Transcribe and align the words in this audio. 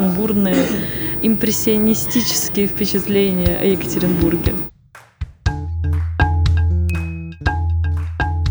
сумбурные 0.00 0.56
импрессионистические 1.22 2.66
впечатления 2.66 3.58
о 3.60 3.64
Екатеринбурге. 3.66 4.54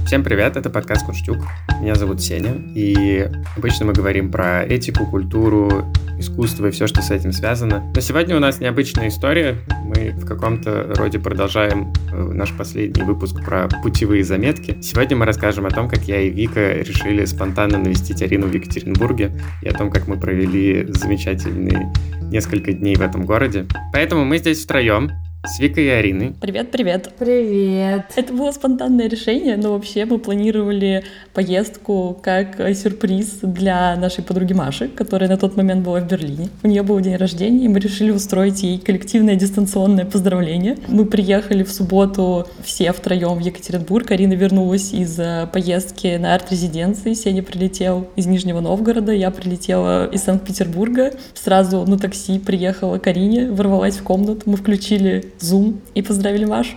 Всем 0.09 0.23
привет, 0.23 0.57
это 0.57 0.71
подкаст 0.71 1.05
Кунштюк. 1.05 1.37
Меня 1.81 1.93
зовут 1.93 2.19
Сеня, 2.19 2.55
и 2.73 3.29
обычно 3.55 3.85
мы 3.85 3.93
говорим 3.93 4.31
про 4.31 4.65
этику, 4.65 5.05
культуру, 5.05 5.85
искусство 6.17 6.65
и 6.65 6.71
все, 6.71 6.87
что 6.87 7.03
с 7.03 7.11
этим 7.11 7.31
связано. 7.31 7.91
Но 7.93 8.01
сегодня 8.01 8.35
у 8.35 8.39
нас 8.39 8.59
необычная 8.59 9.09
история. 9.09 9.57
Мы 9.83 10.09
в 10.09 10.25
каком-то 10.25 10.95
роде 10.95 11.19
продолжаем 11.19 11.93
э, 12.11 12.23
наш 12.23 12.51
последний 12.57 13.03
выпуск 13.03 13.35
про 13.45 13.67
путевые 13.83 14.23
заметки. 14.23 14.81
Сегодня 14.81 15.15
мы 15.15 15.25
расскажем 15.27 15.67
о 15.67 15.69
том, 15.69 15.87
как 15.87 15.99
я 16.05 16.19
и 16.21 16.31
Вика 16.31 16.79
решили 16.79 17.25
спонтанно 17.25 17.77
навестить 17.77 18.23
Арину 18.23 18.47
в 18.47 18.51
Екатеринбурге 18.51 19.39
и 19.61 19.69
о 19.69 19.73
том, 19.77 19.91
как 19.91 20.07
мы 20.07 20.19
провели 20.19 20.87
замечательные 20.91 21.93
несколько 22.31 22.73
дней 22.73 22.95
в 22.95 23.01
этом 23.01 23.27
городе. 23.27 23.67
Поэтому 23.93 24.25
мы 24.25 24.39
здесь 24.39 24.63
втроем. 24.63 25.11
С 25.45 25.57
Викой 25.57 25.85
и 25.85 25.87
Ариной. 25.89 26.35
Привет, 26.41 26.69
привет. 26.69 27.13
Привет. 27.17 28.07
Это 28.17 28.33
было 28.33 28.51
спонтанное 28.51 29.07
решение, 29.07 29.55
но 29.55 29.71
вообще 29.71 30.03
мы 30.03 30.19
планировали 30.19 31.05
поездку 31.33 32.19
как 32.21 32.57
сюрприз 32.75 33.39
для 33.43 33.95
нашей 33.95 34.21
подруги 34.21 34.51
Маши, 34.51 34.89
которая 34.89 35.29
на 35.29 35.37
тот 35.37 35.55
момент 35.55 35.85
была 35.85 36.01
в 36.01 36.07
Берлине. 36.07 36.49
У 36.61 36.67
нее 36.67 36.83
был 36.83 36.99
день 36.99 37.15
рождения, 37.15 37.65
и 37.65 37.67
мы 37.69 37.79
решили 37.79 38.11
устроить 38.11 38.63
ей 38.63 38.79
коллективное 38.79 39.35
дистанционное 39.35 40.03
поздравление. 40.03 40.77
Мы 40.89 41.05
приехали 41.05 41.63
в 41.63 41.71
субботу 41.71 42.45
все 42.61 42.91
втроем 42.91 43.35
в 43.35 43.39
Екатеринбург. 43.39 44.11
Арина 44.11 44.33
вернулась 44.33 44.91
из 44.93 45.17
э, 45.17 45.47
поездки 45.53 46.17
на 46.17 46.35
арт-резиденции. 46.35 47.13
Сеня 47.13 47.43
прилетел 47.43 48.09
из 48.17 48.25
Нижнего 48.25 48.59
Новгорода, 48.59 49.13
я 49.13 49.31
прилетела 49.31 50.05
из 50.11 50.21
Санкт-Петербурга. 50.23 51.13
Сразу 51.33 51.85
на 51.85 51.97
такси 51.97 52.39
приехала 52.39 52.97
к 52.97 53.07
Арине, 53.07 53.49
ворвалась 53.49 53.95
в 53.95 54.03
комнату. 54.03 54.41
Мы 54.45 54.57
включили 54.57 55.28
Zoom 55.41 55.79
и 55.93 56.01
поздравили 56.01 56.45
Машу. 56.45 56.75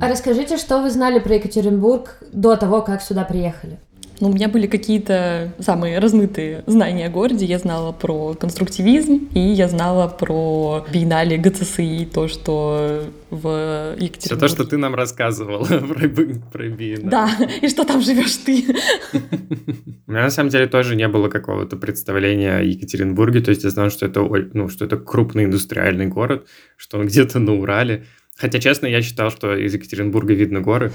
А 0.00 0.08
расскажите, 0.08 0.56
что 0.56 0.82
вы 0.82 0.90
знали 0.90 1.18
про 1.20 1.34
Екатеринбург 1.34 2.18
до 2.32 2.56
того, 2.56 2.82
как 2.82 3.02
сюда 3.02 3.24
приехали? 3.24 3.78
Ну, 4.22 4.28
у 4.28 4.32
меня 4.32 4.48
были 4.48 4.68
какие-то 4.68 5.52
самые 5.58 5.98
размытые 5.98 6.62
знания 6.68 7.06
о 7.06 7.10
городе. 7.10 7.44
Я 7.44 7.58
знала 7.58 7.90
про 7.90 8.34
конструктивизм, 8.34 9.28
и 9.34 9.40
я 9.40 9.66
знала 9.66 10.06
про 10.06 10.86
биеннале 10.94 11.36
ГЦСИ, 11.38 12.08
то, 12.14 12.28
что 12.28 13.02
в 13.30 13.96
Екатеринбурге. 13.98 14.20
Все 14.20 14.36
то, 14.36 14.46
что 14.46 14.64
ты 14.64 14.76
нам 14.76 14.94
рассказывала 14.94 15.64
про, 15.64 16.08
про 16.52 16.68
биеннале. 16.68 17.10
Да, 17.10 17.36
и 17.60 17.68
что 17.68 17.84
там 17.84 18.00
живешь 18.00 18.36
ты. 18.36 18.64
У 20.06 20.12
меня 20.12 20.22
на 20.22 20.30
самом 20.30 20.50
деле 20.50 20.68
тоже 20.68 20.94
не 20.94 21.08
было 21.08 21.28
какого-то 21.28 21.76
представления 21.76 22.58
о 22.58 22.62
Екатеринбурге. 22.62 23.40
То 23.40 23.50
есть 23.50 23.64
я 23.64 23.70
знал, 23.70 23.90
что 23.90 24.06
это, 24.06 24.20
ну, 24.52 24.68
что 24.68 24.84
это 24.84 24.98
крупный 24.98 25.46
индустриальный 25.46 26.06
город, 26.06 26.46
что 26.76 26.98
он 26.98 27.06
где-то 27.06 27.40
на 27.40 27.54
Урале. 27.54 28.04
Хотя, 28.36 28.60
честно, 28.60 28.86
я 28.86 29.02
считал, 29.02 29.32
что 29.32 29.56
из 29.56 29.74
Екатеринбурга 29.74 30.32
видно 30.32 30.60
горы. 30.60 30.92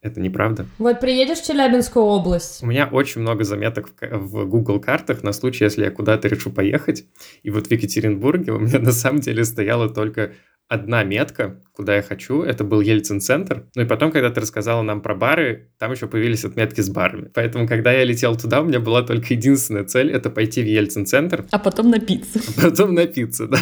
Это 0.00 0.20
неправда. 0.20 0.66
Вот 0.78 1.00
приедешь 1.00 1.38
в 1.38 1.46
Челябинскую 1.46 2.04
область. 2.04 2.62
У 2.62 2.66
меня 2.66 2.86
очень 2.86 3.20
много 3.20 3.42
заметок 3.42 3.90
в, 4.00 4.16
в 4.16 4.48
Google 4.48 4.80
картах 4.80 5.24
на 5.24 5.32
случай, 5.32 5.64
если 5.64 5.84
я 5.84 5.90
куда-то 5.90 6.28
решу 6.28 6.50
поехать. 6.50 7.04
И 7.42 7.50
вот 7.50 7.66
в 7.66 7.70
Екатеринбурге 7.70 8.52
у 8.52 8.60
меня 8.60 8.78
на 8.80 8.92
самом 8.92 9.20
деле 9.20 9.44
стояла 9.44 9.88
только 9.88 10.32
одна 10.68 11.02
метка, 11.02 11.60
куда 11.72 11.96
я 11.96 12.02
хочу, 12.02 12.42
это 12.42 12.62
был 12.62 12.80
Ельцин-центр. 12.80 13.64
Ну 13.74 13.82
и 13.82 13.86
потом, 13.86 14.12
когда 14.12 14.30
ты 14.30 14.40
рассказала 14.40 14.82
нам 14.82 15.00
про 15.00 15.14
бары, 15.14 15.70
там 15.78 15.92
еще 15.92 16.06
появились 16.06 16.44
отметки 16.44 16.82
с 16.82 16.90
барами. 16.90 17.30
Поэтому, 17.34 17.66
когда 17.66 17.90
я 17.92 18.04
летел 18.04 18.36
туда, 18.36 18.60
у 18.60 18.66
меня 18.66 18.78
была 18.78 19.02
только 19.02 19.34
единственная 19.34 19.84
цель— 19.84 20.10
это 20.12 20.30
пойти 20.30 20.62
в 20.62 20.66
Ельцин-центр. 20.66 21.46
А 21.50 21.58
потом 21.58 21.90
напиться. 21.90 22.40
А 22.56 22.70
потом 22.70 22.94
напиться, 22.94 23.46
да. 23.46 23.58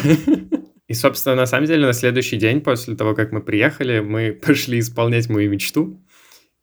И, 0.87 0.93
собственно, 0.93 1.35
на 1.35 1.45
самом 1.45 1.67
деле, 1.67 1.85
на 1.85 1.93
следующий 1.93 2.37
день 2.37 2.61
после 2.61 2.95
того, 2.95 3.13
как 3.13 3.31
мы 3.31 3.41
приехали, 3.41 3.99
мы 3.99 4.31
пошли 4.45 4.79
исполнять 4.79 5.29
мою 5.29 5.49
мечту 5.49 6.01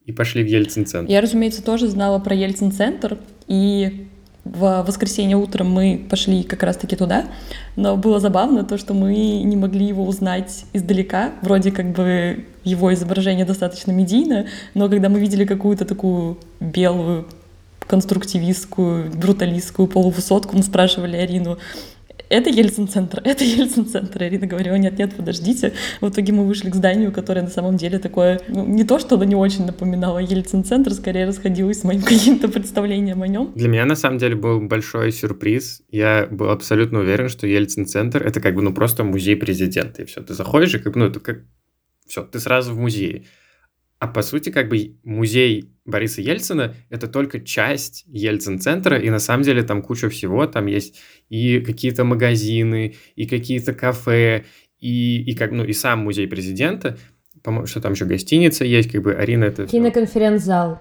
и 0.06 0.12
пошли 0.12 0.42
в 0.42 0.46
Ельцин-центр. 0.46 1.10
Я, 1.10 1.20
разумеется, 1.20 1.62
тоже 1.62 1.88
знала 1.88 2.18
про 2.18 2.34
Ельцин-центр, 2.34 3.18
и 3.46 4.08
в 4.44 4.84
воскресенье 4.86 5.36
утром 5.36 5.70
мы 5.70 6.06
пошли 6.10 6.42
как 6.42 6.62
раз-таки 6.62 6.96
туда, 6.96 7.24
но 7.76 7.96
было 7.96 8.20
забавно 8.20 8.62
то, 8.64 8.76
что 8.76 8.92
мы 8.92 9.14
не 9.42 9.56
могли 9.56 9.86
его 9.86 10.04
узнать 10.04 10.66
издалека, 10.74 11.32
вроде 11.40 11.70
как 11.70 11.92
бы 11.92 12.44
его 12.62 12.92
изображение 12.92 13.46
достаточно 13.46 13.90
медийно, 13.92 14.46
но 14.74 14.88
когда 14.88 15.08
мы 15.08 15.18
видели 15.18 15.46
какую-то 15.46 15.86
такую 15.86 16.38
белую 16.60 17.26
конструктивистскую, 17.86 19.10
бруталистскую 19.12 19.88
полувысотку, 19.88 20.56
мы 20.56 20.62
спрашивали 20.62 21.16
Арину, 21.16 21.58
это 22.28 22.50
Ельцин-центр, 22.50 23.20
это 23.24 23.44
Ельцин-центр. 23.44 24.24
Ирина 24.24 24.46
говорила, 24.46 24.76
нет-нет, 24.76 25.14
подождите. 25.14 25.72
В 26.00 26.08
итоге 26.08 26.32
мы 26.32 26.46
вышли 26.46 26.70
к 26.70 26.74
зданию, 26.74 27.12
которое 27.12 27.42
на 27.42 27.50
самом 27.50 27.76
деле 27.76 27.98
такое, 27.98 28.40
ну, 28.48 28.66
не 28.66 28.84
то, 28.84 28.98
что 28.98 29.16
оно 29.16 29.24
не 29.24 29.34
очень 29.34 29.66
напоминало 29.66 30.18
Ельцин-центр, 30.18 30.92
скорее 30.92 31.26
расходилось 31.26 31.80
с 31.80 31.84
моим 31.84 32.02
каким-то 32.02 32.48
представлением 32.48 33.22
о 33.22 33.28
нем. 33.28 33.52
Для 33.54 33.68
меня, 33.68 33.84
на 33.84 33.96
самом 33.96 34.18
деле, 34.18 34.36
был 34.36 34.60
большой 34.60 35.12
сюрприз. 35.12 35.82
Я 35.90 36.26
был 36.30 36.50
абсолютно 36.50 37.00
уверен, 37.00 37.28
что 37.28 37.46
Ельцин-центр— 37.46 38.22
это 38.26 38.40
как 38.40 38.54
бы, 38.54 38.62
ну, 38.62 38.72
просто 38.72 39.04
музей 39.04 39.36
президента, 39.36 40.02
и 40.02 40.04
все. 40.04 40.22
Ты 40.22 40.34
заходишь, 40.34 40.74
и 40.74 40.78
как, 40.78 40.96
ну, 40.96 41.06
это 41.06 41.20
как... 41.20 41.42
Все, 42.06 42.22
ты 42.22 42.38
сразу 42.38 42.74
в 42.74 42.78
музее. 42.78 43.24
А 43.98 44.06
по 44.06 44.22
сути, 44.22 44.50
как 44.50 44.68
бы 44.68 44.98
музей 45.04 45.73
Бориса 45.84 46.22
Ельцина— 46.22 46.74
это 46.90 47.08
только 47.08 47.40
часть 47.40 48.04
Ельцин-центра, 48.06 48.98
и 48.98 49.10
на 49.10 49.18
самом 49.18 49.42
деле 49.42 49.62
там 49.62 49.82
куча 49.82 50.08
всего, 50.08 50.46
там 50.46 50.66
есть 50.66 51.00
и 51.28 51.60
какие-то 51.60 52.04
магазины, 52.04 52.94
и 53.16 53.26
какие-то 53.26 53.74
кафе, 53.74 54.44
и, 54.78 55.22
и, 55.22 55.34
как, 55.34 55.52
ну, 55.52 55.64
и 55.64 55.72
сам 55.72 56.00
музей 56.00 56.26
президента, 56.26 56.96
что 57.66 57.80
там 57.80 57.92
еще 57.92 58.06
гостиница 58.06 58.64
есть, 58.64 58.90
как 58.90 59.02
бы 59.02 59.14
Арина 59.14 59.44
это... 59.44 59.66
Киноконференц-зал. 59.66 60.80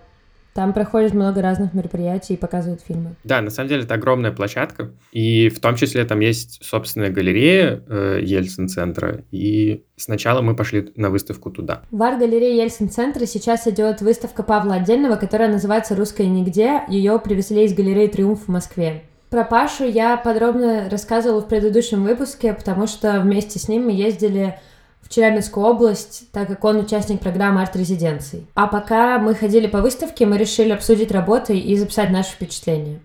Там 0.54 0.74
проходит 0.74 1.14
много 1.14 1.42
разных 1.42 1.74
мероприятий 1.74 2.36
и 2.36 2.38
показывают 2.38 2.82
фильмы. 2.82 3.16
Да, 3.24 3.42
на 3.42 3.50
самом 3.50 3.70
деле 3.70 3.84
это 3.84 3.96
огромная 3.96 4.32
площадка, 4.32 4.92
и 5.12 5.50
в 5.50 5.60
том 5.60 5.76
числе 5.76 6.06
там 6.06 6.20
есть 6.20 6.64
собственная 6.64 7.10
галерея 7.10 7.84
э, 7.88 8.20
Ельцин-центра, 8.22 9.24
и 9.32 9.84
сначала 9.98 10.42
мы 10.42 10.56
пошли 10.56 10.92
на 10.96 11.10
выставку 11.10 11.50
туда. 11.50 11.82
В 11.92 12.02
арт-галерее 12.02 12.58
Ельцин-центра 12.58 13.26
сейчас 13.26 13.68
идет 13.68 14.02
выставка 14.02 14.44
Павла 14.44 14.76
Отдельного, 14.76 15.16
которая 15.16 15.52
называется 15.52 15.96
«Русская 15.96 16.28
нигде». 16.28 16.82
Ее 16.88 17.20
привезли 17.20 17.66
из 17.66 17.74
галереи 17.74 18.08
«Триумф» 18.08 18.46
в 18.46 18.48
Москве. 18.50 19.04
Про 19.34 19.46
Пашу 19.46 19.86
я 19.86 20.16
подробно 20.18 20.90
рассказывала 20.92 21.42
в 21.42 21.48
предыдущем 21.48 22.04
выпуске, 22.04 22.54
потому 22.54 22.86
что 22.86 23.20
вместе 23.20 23.58
с 23.58 23.68
ним 23.68 23.86
мы 23.86 23.92
ездили 23.92 24.60
в 25.04 25.10
Челябинскую 25.10 25.66
область, 25.66 26.32
так 26.32 26.48
как 26.48 26.64
он 26.64 26.78
участник 26.78 27.20
программы 27.20 27.62
арт-резиденций. 27.62 28.48
А 28.56 28.68
пока 28.68 29.20
мы 29.20 29.36
ходили 29.36 29.68
по 29.68 29.82
выставке, 29.82 30.26
мы 30.26 30.38
решили 30.38 30.72
обсудить 30.72 31.12
работы 31.12 31.58
и 31.58 31.76
записать 31.76 32.10
наши 32.10 32.32
впечатления. 32.32 33.00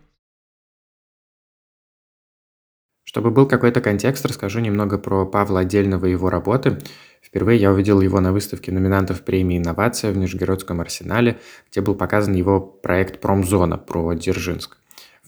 Чтобы 3.04 3.30
был 3.30 3.46
какой-то 3.46 3.80
контекст, 3.80 4.24
расскажу 4.26 4.60
немного 4.60 4.98
про 4.98 5.26
Павла 5.26 5.60
Отдельного 5.60 6.06
и 6.06 6.10
его 6.10 6.30
работы. 6.30 6.78
Впервые 7.22 7.58
я 7.58 7.72
увидел 7.72 8.00
его 8.00 8.20
на 8.20 8.32
выставке 8.32 8.70
номинантов 8.70 9.22
премии 9.22 9.58
«Инновация» 9.58 10.12
в 10.12 10.16
Нижегородском 10.16 10.80
арсенале, 10.80 11.38
где 11.70 11.80
был 11.80 11.94
показан 11.94 12.34
его 12.34 12.60
проект 12.60 13.20
«Промзона» 13.20 13.76
про 13.78 14.14
Дзержинск. 14.14 14.77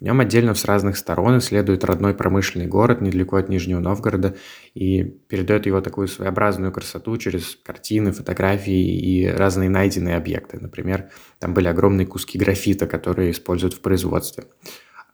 В 0.01 0.03
нем 0.03 0.19
отдельно 0.21 0.55
с 0.55 0.65
разных 0.65 0.97
сторон 0.97 1.39
исследует 1.39 1.85
родной 1.85 2.15
промышленный 2.15 2.67
город 2.67 3.03
недалеко 3.03 3.37
от 3.37 3.51
Нижнего 3.51 3.81
Новгорода 3.81 4.35
и 4.73 5.05
передает 5.05 5.67
его 5.67 5.83
такую 5.83 6.09
своеобразную 6.09 6.73
красоту 6.73 7.19
через 7.19 7.59
картины, 7.63 8.13
фотографии 8.13 8.99
и 8.99 9.27
разные 9.27 9.69
найденные 9.69 10.17
объекты. 10.17 10.59
Например, 10.59 11.11
там 11.39 11.53
были 11.53 11.69
огромные 11.69 12.07
куски 12.07 12.39
графита, 12.39 12.87
которые 12.87 13.33
используют 13.33 13.75
в 13.75 13.81
производстве. 13.83 14.45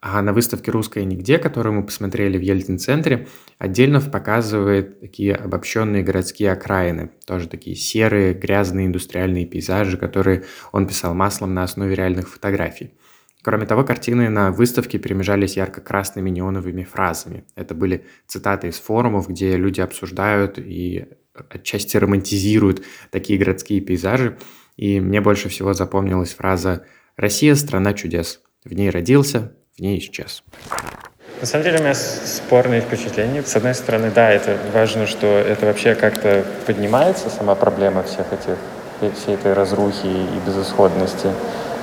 А 0.01 0.23
на 0.23 0.33
выставке 0.33 0.71
«Русская 0.71 1.05
нигде», 1.05 1.39
которую 1.39 1.75
мы 1.75 1.85
посмотрели 1.85 2.39
в 2.39 2.43
Ельцин-центре, 2.43 3.27
отдельно 3.59 4.01
показывает 4.01 5.01
такие 5.01 5.35
обобщенные 5.35 6.05
городские 6.05 6.53
окраины, 6.53 7.11
тоже 7.27 7.49
такие 7.49 7.75
серые, 7.75 8.35
грязные 8.35 8.87
индустриальные 8.87 9.47
пейзажи, 9.47 9.97
которые 9.97 10.45
он 10.71 10.87
писал 10.87 11.13
маслом 11.15 11.55
на 11.55 11.65
основе 11.65 11.97
реальных 11.97 12.29
фотографий. 12.29 12.93
Кроме 13.47 13.65
того, 13.65 13.85
картины 13.85 14.29
на 14.29 14.51
выставке 14.51 14.99
перемежались 14.99 15.57
ярко-красными 15.57 16.31
неоновыми 16.31 16.83
фразами. 16.83 17.45
Это 17.55 17.77
были 17.77 18.05
цитаты 18.27 18.67
из 18.67 18.81
форумов, 18.81 19.29
где 19.29 19.57
люди 19.57 19.81
обсуждают 19.81 20.59
и 20.59 21.07
отчасти 21.33 21.97
романтизируют 21.97 22.83
такие 23.13 23.39
городские 23.39 23.81
пейзажи. 23.83 24.37
И 24.77 24.99
мне 24.99 25.21
больше 25.21 25.49
всего 25.49 25.75
запомнилась 25.75 26.35
фраза 26.35 26.87
«Россия– 27.17 27.55
страна 27.55 27.95
чудес. 27.95 28.41
В 28.65 28.73
ней 28.73 28.91
родился, 28.91 29.53
в 29.77 29.81
ней 29.81 30.01
исчез». 30.01 30.43
На 31.41 31.47
самом 31.47 31.67
деле 31.67 31.79
у 31.79 31.83
меня 31.83 31.95
спорные 31.95 32.81
впечатления. 32.81 33.45
С 33.45 33.55
одной 33.55 33.77
стороны, 33.77 34.11
да, 34.13 34.33
это 34.33 34.59
важно, 34.75 35.07
что 35.07 35.25
это 35.29 35.67
вообще 35.67 35.95
как-то 35.95 36.45
поднимается, 36.67 37.31
сама 37.31 37.55
проблема 37.55 38.03
всех 38.03 38.27
этих, 38.33 39.15
всей 39.17 39.37
этой 39.37 39.53
разрухи 39.53 40.07
и 40.09 40.41
безысходности. 40.45 41.31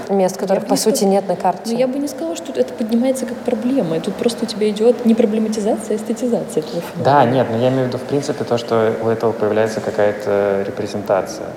Мест, 0.10 0.38
которых, 0.38 0.66
по 0.66 0.76
сути, 0.76 1.04
нет 1.04 1.28
на 1.28 1.36
карте. 1.36 1.74
Ну, 1.74 1.78
я 1.78 1.88
бы 1.88 2.00
не 2.00 2.08
сказала, 2.08 2.36
что 2.36 2.52
это 2.54 2.74
поднимается 2.74 3.26
как 3.26 3.38
проблема. 3.38 3.98
И 3.98 4.00
тут 4.00 4.16
просто 4.16 4.46
у 4.46 4.48
тебя 4.48 4.70
идет 4.70 5.06
не 5.06 5.16
проблематизация, 5.16 5.96
а 5.96 5.98
эстетизация 5.98 6.62
этого 6.64 6.82
феномена. 6.82 7.04
Да, 7.04 7.26
нет, 7.26 7.48
но 7.52 7.58
я 7.58 7.70
имею 7.70 7.86
в 7.86 7.88
виду, 7.88 7.98
в 7.98 8.04
принципе, 8.04 8.44
то, 8.44 8.58
что 8.58 8.94
у 9.04 9.08
этого 9.08 9.32
появляется 9.32 9.82
какая-то 9.82 10.64
репрезентация. 10.66 11.48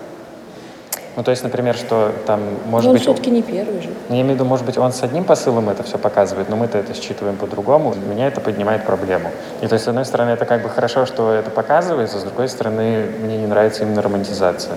Ну, 1.16 1.22
то 1.22 1.30
есть, 1.30 1.42
например, 1.42 1.74
что 1.74 2.12
там, 2.26 2.40
может 2.66 2.84
но 2.84 2.90
он 2.90 2.96
быть... 2.96 3.02
все-таки 3.02 3.30
не 3.30 3.40
первый 3.40 3.80
же. 3.80 3.88
Ну, 4.10 4.14
я 4.14 4.20
имею 4.20 4.32
в 4.32 4.34
виду, 4.34 4.44
может 4.44 4.66
быть, 4.66 4.76
он 4.76 4.92
с 4.92 5.02
одним 5.02 5.24
посылом 5.24 5.70
это 5.70 5.82
все 5.82 5.96
показывает, 5.96 6.50
но 6.50 6.56
мы-то 6.56 6.76
это 6.76 6.92
считываем 6.92 7.36
по-другому. 7.36 7.94
Для 7.94 8.06
меня 8.06 8.26
это 8.26 8.42
поднимает 8.42 8.84
проблему. 8.84 9.30
И 9.62 9.66
то 9.66 9.72
есть, 9.72 9.86
с 9.86 9.88
одной 9.88 10.04
стороны, 10.04 10.30
это 10.30 10.44
как 10.44 10.62
бы 10.62 10.68
хорошо, 10.68 11.06
что 11.06 11.32
это 11.32 11.50
показывается, 11.50 12.18
с 12.18 12.22
другой 12.22 12.48
стороны, 12.48 13.06
мне 13.22 13.38
не 13.38 13.46
нравится 13.46 13.84
именно 13.84 14.02
романтизация 14.02 14.76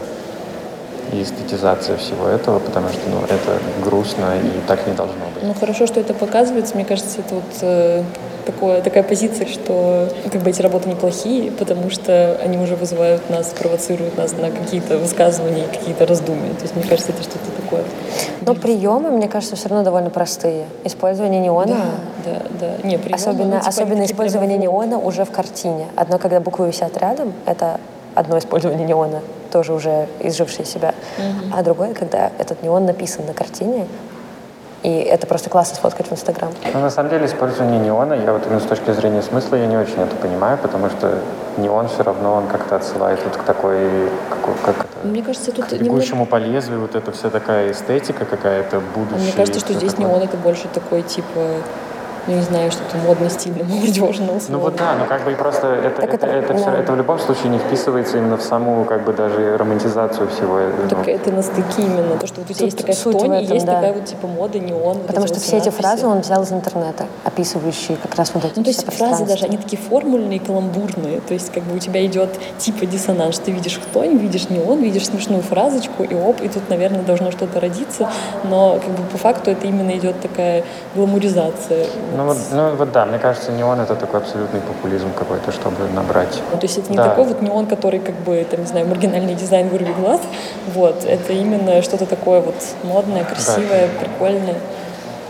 и 1.11 1.23
эстетизация 1.23 1.97
всего 1.97 2.27
этого, 2.27 2.59
потому 2.59 2.89
что 2.89 3.01
ну, 3.09 3.21
это 3.23 3.59
грустно 3.83 4.35
и 4.38 4.67
так 4.67 4.85
не 4.88 4.94
должно 4.94 5.25
быть. 5.33 5.44
Ну 5.44 5.53
хорошо, 5.53 5.88
что 5.88 6.00
это 6.00 6.13
показывается. 6.13 6.75
Мне 6.75 6.85
кажется, 6.85 7.19
это 7.19 7.35
вот 7.35 7.44
э, 7.61 8.03
такое, 8.45 8.81
такая 8.81 9.03
позиция, 9.03 9.47
что 9.47 10.09
как 10.31 10.41
бы 10.41 10.50
эти 10.50 10.61
работы 10.61 10.89
неплохие, 10.89 11.51
потому 11.51 11.89
что 11.89 12.38
они 12.44 12.57
уже 12.57 12.75
вызывают 12.75 13.29
нас, 13.29 13.47
провоцируют 13.47 14.17
нас 14.17 14.33
на 14.33 14.51
какие-то 14.51 14.97
высказывания 14.97 15.65
и 15.65 15.67
какие-то 15.67 16.06
раздумья. 16.06 16.53
То 16.53 16.63
есть 16.63 16.75
мне 16.75 16.85
кажется, 16.85 17.12
это 17.12 17.23
что-то 17.23 17.51
такое. 17.62 17.83
Но 18.41 18.55
приемы, 18.55 19.12
мне 19.12 19.27
кажется, 19.27 19.55
все 19.55 19.69
равно 19.69 19.83
довольно 19.83 20.09
простые. 20.09 20.65
Использование 20.83 21.39
неона. 21.39 21.75
Да, 22.25 22.31
да, 22.31 22.41
да. 22.59 22.88
Не, 22.88 22.97
приемы, 22.97 23.15
особенно 23.15 23.45
ну, 23.45 23.59
типа, 23.59 23.67
особенно 23.67 24.05
использование 24.05 24.57
прямо... 24.57 24.73
неона 24.73 24.97
уже 24.97 25.25
в 25.25 25.31
картине. 25.31 25.88
Одно, 25.95 26.17
когда 26.17 26.39
буквы 26.39 26.67
висят 26.67 26.97
рядом, 26.97 27.33
это 27.45 27.79
одно 28.15 28.38
использование 28.38 28.85
неона, 28.85 29.21
тоже 29.51 29.74
уже 29.74 30.07
изжившее 30.19 30.66
себя. 30.66 30.94
Mm-hmm. 31.18 31.54
А 31.56 31.63
другое, 31.63 31.94
когда 31.94 32.31
этот 32.38 32.63
неон 32.63 32.86
написан 32.86 33.25
на 33.25 33.34
картине, 33.34 33.88
и 34.81 34.90
это 34.90 35.28
просто 35.28 35.50
классно 35.50 35.75
сфоткать 35.75 36.07
в 36.07 36.13
Инстаграм. 36.13 36.51
Ну, 36.74 36.80
на 36.80 36.90
самом 36.90 37.10
деле, 37.10 37.25
использование 37.25 37.80
неона, 37.80 38.13
я 38.13 38.31
вот 38.31 38.46
именно 38.46 38.62
с 38.62 38.66
точки 38.66 38.92
зрения 38.92 39.22
смысла, 39.22 39.56
я 39.57 39.68
не 39.68 39.75
очень 39.75 40.01
это 40.01 40.16
понимаю, 40.16 40.57
потому 40.57 40.90
что 40.90 41.19
неон 41.57 41.90
все 41.90 42.04
равно, 42.04 42.36
он 42.36 42.48
как-то 42.48 42.78
отсылает 42.78 43.19
вот 43.25 43.36
к 43.36 43.44
такой, 43.44 44.10
как, 44.30 44.62
как 44.62 44.75
это, 44.86 45.07
Мне 45.07 45.22
кажется, 45.22 45.51
тут 45.51 45.66
к 45.66 45.74
бегущему 45.74 46.22
немного... 46.22 46.31
по 46.31 46.36
лезвию, 46.38 46.80
вот 46.80 46.96
эта 46.96 47.12
вся 47.12 47.30
такая 47.30 47.72
эстетика 47.72 48.24
какая-то, 48.24 48.81
будущее. 48.96 49.24
Мне 49.24 49.31
кажется, 49.34 49.60
что 49.60 49.74
здесь 49.74 49.94
такое. 49.94 50.07
неон 50.07 50.22
это 50.22 50.38
больше 50.38 50.69
такой, 50.69 51.01
типа, 51.01 51.40
ну, 52.27 52.36
не 52.36 52.42
знаю, 52.42 52.71
что-то 52.71 52.98
модно, 52.98 53.30
стильно, 53.30 53.63
молодежно. 53.63 54.33
Условно. 54.36 54.42
Ну 54.50 54.60
вот 54.60 54.75
да, 54.75 54.95
ну 55.00 55.06
как 55.06 55.24
бы 55.24 55.31
и 55.31 55.36
просто 55.36 55.68
это, 55.68 56.01
это, 56.01 56.25
это, 56.25 56.27
это, 56.27 56.54
все, 56.57 56.69
это 56.71 56.92
в 56.94 56.98
любом 56.98 57.19
случае 57.19 57.50
не 57.50 57.60
вписывается 57.60 58.18
именно 58.18 58.38
в 58.38 58.42
саму 58.42 58.86
как 58.86 59.04
бы 59.04 59.13
даже 59.13 59.57
романтизацию 59.57 60.27
всего. 60.30 60.60
Ну, 60.60 60.89
так 60.89 61.07
это 61.07 61.31
на 61.31 61.42
стыке 61.42 61.81
именно, 61.81 62.18
то, 62.18 62.27
что 62.27 62.42
вот 62.42 62.50
у 62.50 62.54
тебя 62.54 62.66
есть 62.66 62.77
такая 62.77 62.95
хтонь, 62.95 63.42
и 63.42 63.45
есть 63.45 63.66
да. 63.66 63.75
такая 63.75 63.94
вот 63.94 64.06
типа 64.06 64.27
мода, 64.27 64.60
неон. 64.60 65.00
Потому 65.00 65.21
вот 65.21 65.30
что 65.30 65.39
все 65.39 65.57
эти 65.57 65.69
фразы 65.69 66.07
он 66.07 66.21
взял 66.21 66.44
из 66.44 66.51
интернета, 66.51 67.06
описывающие 67.24 67.98
как 67.98 68.16
раз 68.16 68.31
вот 68.33 68.45
эти 68.45 68.54
Ну 68.56 68.63
то 68.63 68.69
есть 68.69 68.86
фразы 68.94 69.25
даже, 69.25 69.45
они 69.45 69.57
такие 69.57 69.81
формульные, 69.81 70.39
каламбурные, 70.39 71.22
то 71.22 71.33
есть 71.33 71.51
как 71.51 71.63
бы 71.63 71.75
у 71.75 71.80
тебя 71.80 72.06
идет 72.06 72.30
типа 72.57 72.86
диссонанс, 72.86 73.39
ты 73.39 73.51
видишь 73.51 73.80
хтонь, 73.80 74.18
видишь 74.18 74.50
неон, 74.50 74.81
видишь 74.81 75.07
смешную 75.07 75.42
фразочку, 75.42 76.04
и 76.04 76.15
оп, 76.15 76.42
и 76.42 76.50
тут, 76.50 76.69
наверное, 76.69 77.01
должно 77.01 77.31
что-то 77.31 77.60
родиться, 77.60 78.10
но 78.44 78.80
как 78.80 78.92
бы 78.92 79.04
по 79.12 79.18
факту 79.18 79.51
это 79.51 79.68
именно 79.68 79.92
идет 79.98 80.19
такая 80.22 80.63
гламуризация. 80.95 81.86
Ну 82.15 82.25
вот, 82.25 82.38
ну 82.51 82.75
вот 82.75 82.91
да, 82.91 83.06
мне 83.06 83.19
кажется, 83.19 83.51
неон 83.51 83.79
это 83.79 83.95
такой 83.95 84.19
абсолютный 84.19 84.61
популизм 84.61 85.11
какой-то, 85.13 85.51
чтобы 85.51 85.88
набрать. 85.94 86.41
Ну, 86.51 86.57
то 86.57 86.65
есть 86.65 86.77
это 86.77 86.89
не 86.91 86.97
да. 86.97 87.09
такой 87.09 87.25
вот 87.25 87.41
неон, 87.41 87.65
который 87.67 88.00
как 88.00 88.15
бы, 88.15 88.45
там, 88.50 88.61
не 88.61 88.67
знаю, 88.67 88.88
маргинальный 88.88 89.35
дизайн 89.35 89.69
вырви 89.69 89.94
глаз, 89.94 90.21
вот, 90.73 91.06
это 91.06 91.33
именно 91.33 91.81
что-то 91.81 92.06
такое 92.06 92.41
вот 92.41 92.56
модное, 92.83 93.23
красивое, 93.23 93.88
да. 93.88 94.06
прикольное 94.06 94.56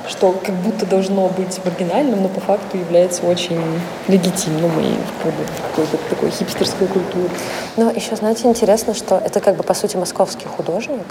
что 0.09 0.31
как 0.43 0.55
будто 0.55 0.85
должно 0.85 1.27
быть 1.27 1.59
маргинальным, 1.63 2.23
но 2.23 2.29
по 2.29 2.39
факту 2.39 2.77
является 2.77 3.25
очень 3.25 3.61
легитимным 4.07 4.71
и 4.79 4.93
в 4.93 5.69
какой-то 5.69 5.97
такой 6.09 6.31
хипстерской 6.31 6.87
культуре. 6.87 7.29
Но 7.77 7.91
еще, 7.91 8.15
знаете, 8.15 8.47
интересно, 8.47 8.95
что 8.95 9.21
это 9.23 9.39
как 9.39 9.55
бы, 9.55 9.63
по 9.63 9.75
сути, 9.75 9.97
московский 9.97 10.47
художник, 10.47 11.05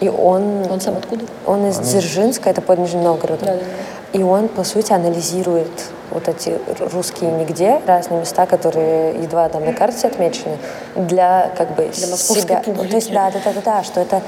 и 0.00 0.08
он... 0.08 0.66
Он 0.70 0.80
сам 0.80 0.96
откуда? 0.96 1.24
Он 1.46 1.66
из 1.66 1.78
Дзержинска, 1.78 2.50
это 2.50 2.60
под 2.60 2.78
Нижним 2.78 3.04
Новгородом. 3.04 3.46
Да, 3.46 3.54
да, 3.54 3.58
да. 3.58 3.64
И 4.12 4.22
он, 4.22 4.48
по 4.48 4.64
сути, 4.64 4.92
анализирует 4.92 5.90
вот 6.10 6.28
эти 6.28 6.58
русские 6.92 7.32
нигде, 7.32 7.80
разные 7.86 8.20
места, 8.20 8.46
которые 8.46 9.14
едва 9.22 9.48
там 9.48 9.64
на 9.64 9.72
карте 9.72 10.06
отмечены, 10.06 10.58
для 10.94 11.50
как 11.56 11.74
бы 11.74 11.84
для 11.84 12.16
себя. 12.16 12.62
Публики. 12.64 12.90
То 12.90 12.96
есть, 12.96 13.12
да, 13.12 13.30
да, 13.30 13.40
да, 13.44 13.52
да, 13.52 13.60
да, 13.64 13.82
что 13.82 14.00
это... 14.00 14.22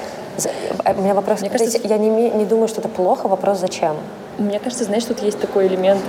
У 0.97 1.03
меня 1.03 1.15
вопрос, 1.15 1.41
Мне 1.41 1.51
кажется, 1.51 1.79
я 1.83 1.99
не, 1.99 2.09
не 2.09 2.45
думаю, 2.45 2.69
что 2.69 2.81
это 2.81 2.89
плохо, 2.89 3.29
вопрос 3.29 3.59
зачем? 3.59 3.97
Мне 4.39 4.61
кажется, 4.61 4.85
знаешь, 4.85 5.05
тут 5.05 5.21
есть 5.21 5.41
такой 5.41 5.67
элемент 5.67 6.01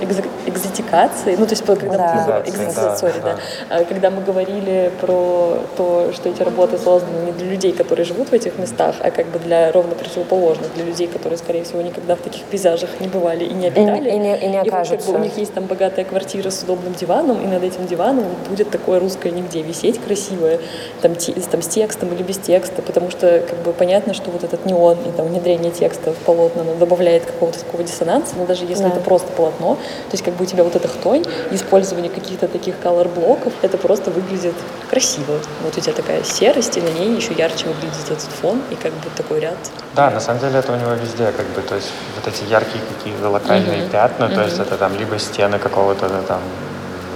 экзотикации, 0.46 1.34
ну, 1.36 1.46
то 1.46 1.50
есть, 1.50 1.64
когда, 1.64 1.96
да. 1.96 2.42
экзотизации, 2.46 3.12
да. 3.20 3.38
да. 3.68 3.84
когда 3.84 4.10
мы 4.10 4.22
говорили 4.22 4.92
про 5.00 5.58
то, 5.76 6.12
что 6.14 6.28
эти 6.28 6.40
работы 6.42 6.78
созданы 6.78 7.26
не 7.26 7.32
для 7.32 7.50
людей, 7.50 7.72
которые 7.72 8.04
живут 8.04 8.28
в 8.28 8.32
этих 8.32 8.56
местах, 8.56 8.94
а 9.00 9.10
как 9.10 9.26
бы 9.26 9.40
для 9.40 9.72
ровно 9.72 9.96
противоположных, 9.96 10.72
для 10.74 10.84
людей, 10.84 11.08
которые, 11.08 11.38
скорее 11.38 11.64
всего, 11.64 11.82
никогда 11.82 12.14
в 12.14 12.20
таких 12.20 12.44
пейзажах 12.44 13.00
не 13.00 13.08
бывали 13.08 13.44
и 13.44 13.52
не 13.52 13.66
обитали. 13.66 14.08
И, 14.08 14.14
и, 14.14 14.18
не, 14.18 14.38
и 14.38 14.46
не 14.46 14.58
окажутся. 14.58 14.94
И 14.94 14.96
вот, 14.98 15.06
как 15.06 15.14
бы, 15.14 15.20
у 15.20 15.24
них 15.24 15.36
есть 15.36 15.52
там 15.52 15.64
богатая 15.64 16.04
квартира 16.04 16.50
с 16.50 16.62
удобным 16.62 16.94
диваном, 16.94 17.42
и 17.42 17.48
над 17.48 17.64
этим 17.64 17.88
диваном 17.88 18.26
будет 18.48 18.70
такое 18.70 19.00
русское 19.00 19.32
нигде 19.32 19.62
висеть 19.62 20.00
красивое, 20.00 20.60
там, 21.02 21.16
те, 21.16 21.32
там 21.32 21.62
с 21.62 21.66
текстом 21.66 22.12
или 22.14 22.22
без 22.22 22.38
текста, 22.38 22.80
потому 22.80 23.10
что 23.10 23.40
как 23.40 23.58
бы 23.64 23.72
понятно, 23.72 24.14
что 24.20 24.30
вот 24.30 24.44
этот 24.44 24.66
неон 24.66 24.98
и 25.06 25.10
там 25.12 25.26
внедрение 25.26 25.70
текста 25.70 26.12
в 26.12 26.16
полотна 26.18 26.64
добавляет 26.78 27.24
какого-то 27.26 27.60
такого 27.60 27.82
диссонанса, 27.82 28.00
диссонанс, 28.00 28.32
но 28.36 28.46
даже 28.46 28.64
если 28.64 28.84
да. 28.84 28.90
это 28.90 29.00
просто 29.00 29.30
полотно, 29.32 29.74
то 29.76 30.12
есть 30.12 30.24
как 30.24 30.34
бы 30.34 30.44
у 30.44 30.46
тебя 30.46 30.64
вот 30.64 30.76
эта 30.76 30.88
хтонь, 30.88 31.24
использование 31.50 32.10
каких-то 32.10 32.48
таких 32.48 32.74
колор-блоков, 32.80 33.52
это 33.62 33.76
просто 33.78 34.10
выглядит 34.10 34.54
красиво. 34.88 35.38
Вот 35.62 35.76
у 35.76 35.80
тебя 35.80 35.92
такая 35.92 36.22
серость, 36.22 36.76
и 36.76 36.80
на 36.80 36.88
ней 36.88 37.14
еще 37.14 37.32
ярче 37.34 37.66
выглядит 37.66 38.04
этот 38.06 38.22
фон, 38.22 38.62
и 38.70 38.74
как 38.74 38.92
бы 38.92 39.10
такой 39.16 39.40
ряд. 39.40 39.58
Да, 39.94 40.10
на 40.10 40.20
самом 40.20 40.40
деле 40.40 40.58
это 40.58 40.72
у 40.72 40.76
него 40.76 40.92
везде, 40.92 41.32
как 41.32 41.46
бы, 41.48 41.62
то 41.62 41.74
есть 41.74 41.90
вот 42.16 42.32
эти 42.32 42.44
яркие 42.50 42.82
какие-то 42.96 43.28
локальные 43.28 43.82
mm-hmm. 43.82 43.90
пятна, 43.90 44.24
mm-hmm. 44.24 44.34
то 44.34 44.42
есть 44.42 44.58
это 44.58 44.76
там 44.76 44.96
либо 44.96 45.18
стены 45.18 45.58
какого-то 45.58 46.08
там 46.26 46.40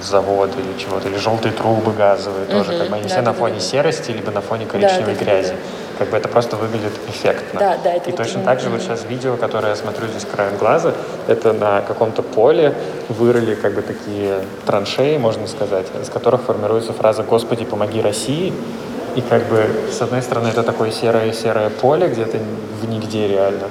завода 0.02 0.52
или 0.60 0.78
чего-то, 0.78 1.08
или 1.08 1.16
желтые 1.16 1.52
трубы 1.52 1.92
газовые 1.92 2.46
тоже, 2.46 2.72
mm-hmm. 2.72 2.78
как 2.78 2.88
бы 2.90 2.94
они 2.96 3.02
да, 3.04 3.08
все 3.08 3.22
да, 3.22 3.22
на 3.22 3.34
фоне 3.34 3.54
да, 3.54 3.60
серости, 3.60 4.10
либо 4.10 4.30
на 4.30 4.40
фоне 4.40 4.66
коричневой 4.66 5.14
да, 5.14 5.24
грязи. 5.24 5.48
Да, 5.48 5.54
да 5.54 5.83
как 5.98 6.10
бы 6.10 6.16
это 6.16 6.28
просто 6.28 6.56
выглядит 6.56 6.92
эффектно. 7.08 7.60
Да, 7.60 7.76
да, 7.82 7.92
это 7.94 8.08
и 8.08 8.12
вот 8.12 8.16
точно 8.16 8.42
так 8.42 8.60
же 8.60 8.70
вот 8.70 8.82
сейчас 8.82 9.04
видео, 9.08 9.36
которое 9.36 9.68
я 9.68 9.76
смотрю 9.76 10.08
здесь 10.08 10.24
краем 10.24 10.56
глаза, 10.56 10.92
это 11.28 11.52
на 11.52 11.82
каком-то 11.82 12.22
поле 12.22 12.74
вырыли 13.08 13.54
как 13.54 13.74
бы 13.74 13.82
такие 13.82 14.40
траншеи, 14.66 15.16
можно 15.18 15.46
сказать, 15.46 15.86
из 16.00 16.08
которых 16.08 16.42
формируется 16.42 16.92
фраза 16.92 17.22
«Господи, 17.22 17.64
помоги 17.64 18.00
России». 18.00 18.52
И 19.16 19.20
как 19.20 19.44
бы 19.44 19.64
с 19.92 20.02
одной 20.02 20.22
стороны 20.22 20.48
это 20.48 20.64
такое 20.64 20.90
серое-серое 20.90 21.70
поле 21.70 22.08
где-то 22.08 22.38
в 22.82 22.88
нигде 22.88 23.28
реально, 23.28 23.68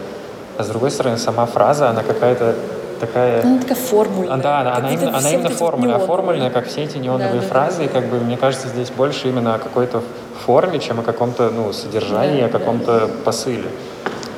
а 0.58 0.64
с 0.64 0.68
другой 0.68 0.90
стороны 0.90 1.18
сама 1.18 1.46
фраза, 1.46 1.90
она 1.90 2.04
какая-то 2.04 2.56
такая... 3.00 3.42
Она 3.42 3.60
такая 3.60 3.76
формульная. 3.76 4.36
А, 4.36 4.38
да, 4.38 4.60
она, 4.60 4.76
она 4.76 4.92
именно, 4.92 5.18
она 5.18 5.32
именно 5.32 5.50
формульная, 5.50 6.00
формульная, 6.00 6.50
как 6.50 6.68
все 6.68 6.84
эти 6.84 6.98
неоновые 6.98 7.42
да, 7.42 7.48
фразы, 7.48 7.78
да, 7.78 7.84
да. 7.84 7.86
и 7.86 7.88
как 7.90 8.06
бы 8.10 8.20
мне 8.20 8.38
кажется 8.38 8.68
здесь 8.68 8.90
больше 8.92 9.28
именно 9.30 9.56
о 9.56 9.60
какой-то 9.60 10.04
форме, 10.46 10.80
чем 10.80 11.00
о 11.00 11.04
каком-то 11.04 11.50
ну, 11.50 11.74
содержании, 11.74 12.42
да, 12.42 12.48
о 12.48 12.50
каком-то 12.50 13.00
да. 13.00 13.08
посыле. 13.24 13.70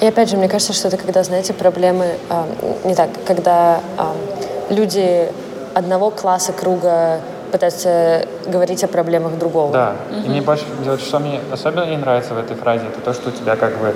И 0.01 0.05
опять 0.05 0.29
же, 0.29 0.37
мне 0.37 0.47
кажется, 0.47 0.73
что 0.73 0.87
это 0.89 0.97
когда, 0.97 1.23
знаете, 1.23 1.53
проблемы, 1.53 2.17
э, 2.29 2.43
не 2.83 2.95
так, 2.95 3.09
когда 3.25 3.79
э, 3.97 4.73
люди 4.73 5.29
одного 5.73 6.11
класса 6.11 6.53
круга 6.53 7.19
пытаются 7.51 8.25
говорить 8.45 8.83
о 8.83 8.87
проблемах 8.87 9.37
другого. 9.37 9.71
Да, 9.71 9.95
угу. 10.11 10.25
и 10.25 10.29
мне 10.29 10.41
больше, 10.41 10.65
что 10.99 11.19
мне 11.19 11.39
особенно 11.51 11.85
не 11.85 11.97
нравится 11.97 12.33
в 12.33 12.37
этой 12.37 12.55
фразе, 12.55 12.85
это 12.87 12.99
то, 12.99 13.13
что 13.13 13.29
у 13.29 13.31
тебя 13.31 13.55
как 13.55 13.77
бы 13.79 13.95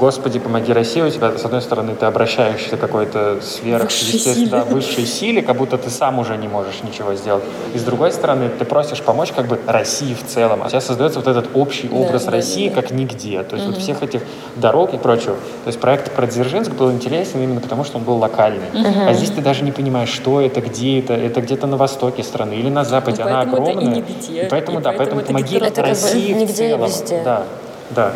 Господи, 0.00 0.38
помоги 0.38 0.72
России, 0.72 1.02
у 1.02 1.10
тебя, 1.10 1.36
с 1.36 1.44
одной 1.44 1.60
стороны, 1.60 1.94
ты 1.94 2.06
обращаешься 2.06 2.78
к 2.78 2.80
какой-то 2.80 3.38
сверхъестественной 3.42 4.64
высшей 4.64 5.04
силе, 5.04 5.42
как 5.42 5.58
будто 5.58 5.76
ты 5.76 5.90
сам 5.90 6.18
уже 6.18 6.38
не 6.38 6.48
можешь 6.48 6.82
ничего 6.82 7.14
сделать. 7.14 7.44
И 7.74 7.78
с 7.78 7.82
другой 7.82 8.10
стороны, 8.10 8.48
ты 8.48 8.64
просишь 8.64 9.02
помочь 9.02 9.30
как 9.32 9.46
бы 9.46 9.60
России 9.66 10.14
в 10.14 10.26
целом. 10.26 10.62
А 10.62 10.70
сейчас 10.70 10.86
создается 10.86 11.18
вот 11.18 11.28
этот 11.28 11.50
общий 11.52 11.90
образ 11.90 12.24
да, 12.24 12.30
России 12.30 12.70
да, 12.70 12.76
да. 12.76 12.80
как 12.80 12.92
нигде. 12.92 13.42
То 13.42 13.56
есть 13.56 13.68
угу. 13.68 13.74
вот 13.74 13.82
всех 13.82 14.02
этих 14.02 14.22
дорог 14.56 14.94
и 14.94 14.96
прочего. 14.96 15.34
То 15.34 15.66
есть 15.66 15.78
проект 15.78 16.10
про 16.12 16.26
Дзержинск 16.26 16.70
был 16.70 16.90
интересен 16.90 17.42
именно 17.42 17.60
потому, 17.60 17.84
что 17.84 17.98
он 17.98 18.04
был 18.04 18.16
локальный. 18.16 18.68
Угу. 18.72 19.06
А 19.06 19.12
здесь 19.12 19.30
ты 19.30 19.42
даже 19.42 19.64
не 19.64 19.72
понимаешь, 19.72 20.08
что 20.08 20.40
это, 20.40 20.62
где 20.62 21.00
это. 21.00 21.12
Это 21.12 21.42
где-то 21.42 21.66
на 21.66 21.76
востоке 21.76 22.22
страны 22.22 22.54
или 22.54 22.70
на 22.70 22.84
западе. 22.84 23.22
Ну, 23.22 23.28
Она 23.28 23.42
огромная. 23.42 23.74
И 23.74 23.86
нигде. 23.86 24.46
И 24.46 24.48
поэтому, 24.48 24.80
и 24.80 24.82
да, 24.82 24.92
поэтому, 24.92 25.20
поэтому 25.20 25.38
помоги 25.40 25.58
России 25.58 26.46
в 26.46 26.52
целом. 26.54 26.86
Везде. 26.86 27.20
Да, 27.22 27.42
да. 27.90 28.14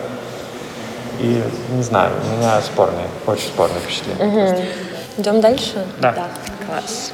И 1.21 1.43
не 1.75 1.83
знаю, 1.83 2.13
у 2.23 2.37
меня 2.37 2.61
спорные, 2.61 3.07
очень 3.27 3.49
спорные 3.49 3.81
впечатления. 3.81 4.55
Угу. 4.55 5.23
Идем 5.23 5.41
дальше? 5.41 5.85
Да. 6.01 6.13
да. 6.13 6.29
Класс. 6.67 7.13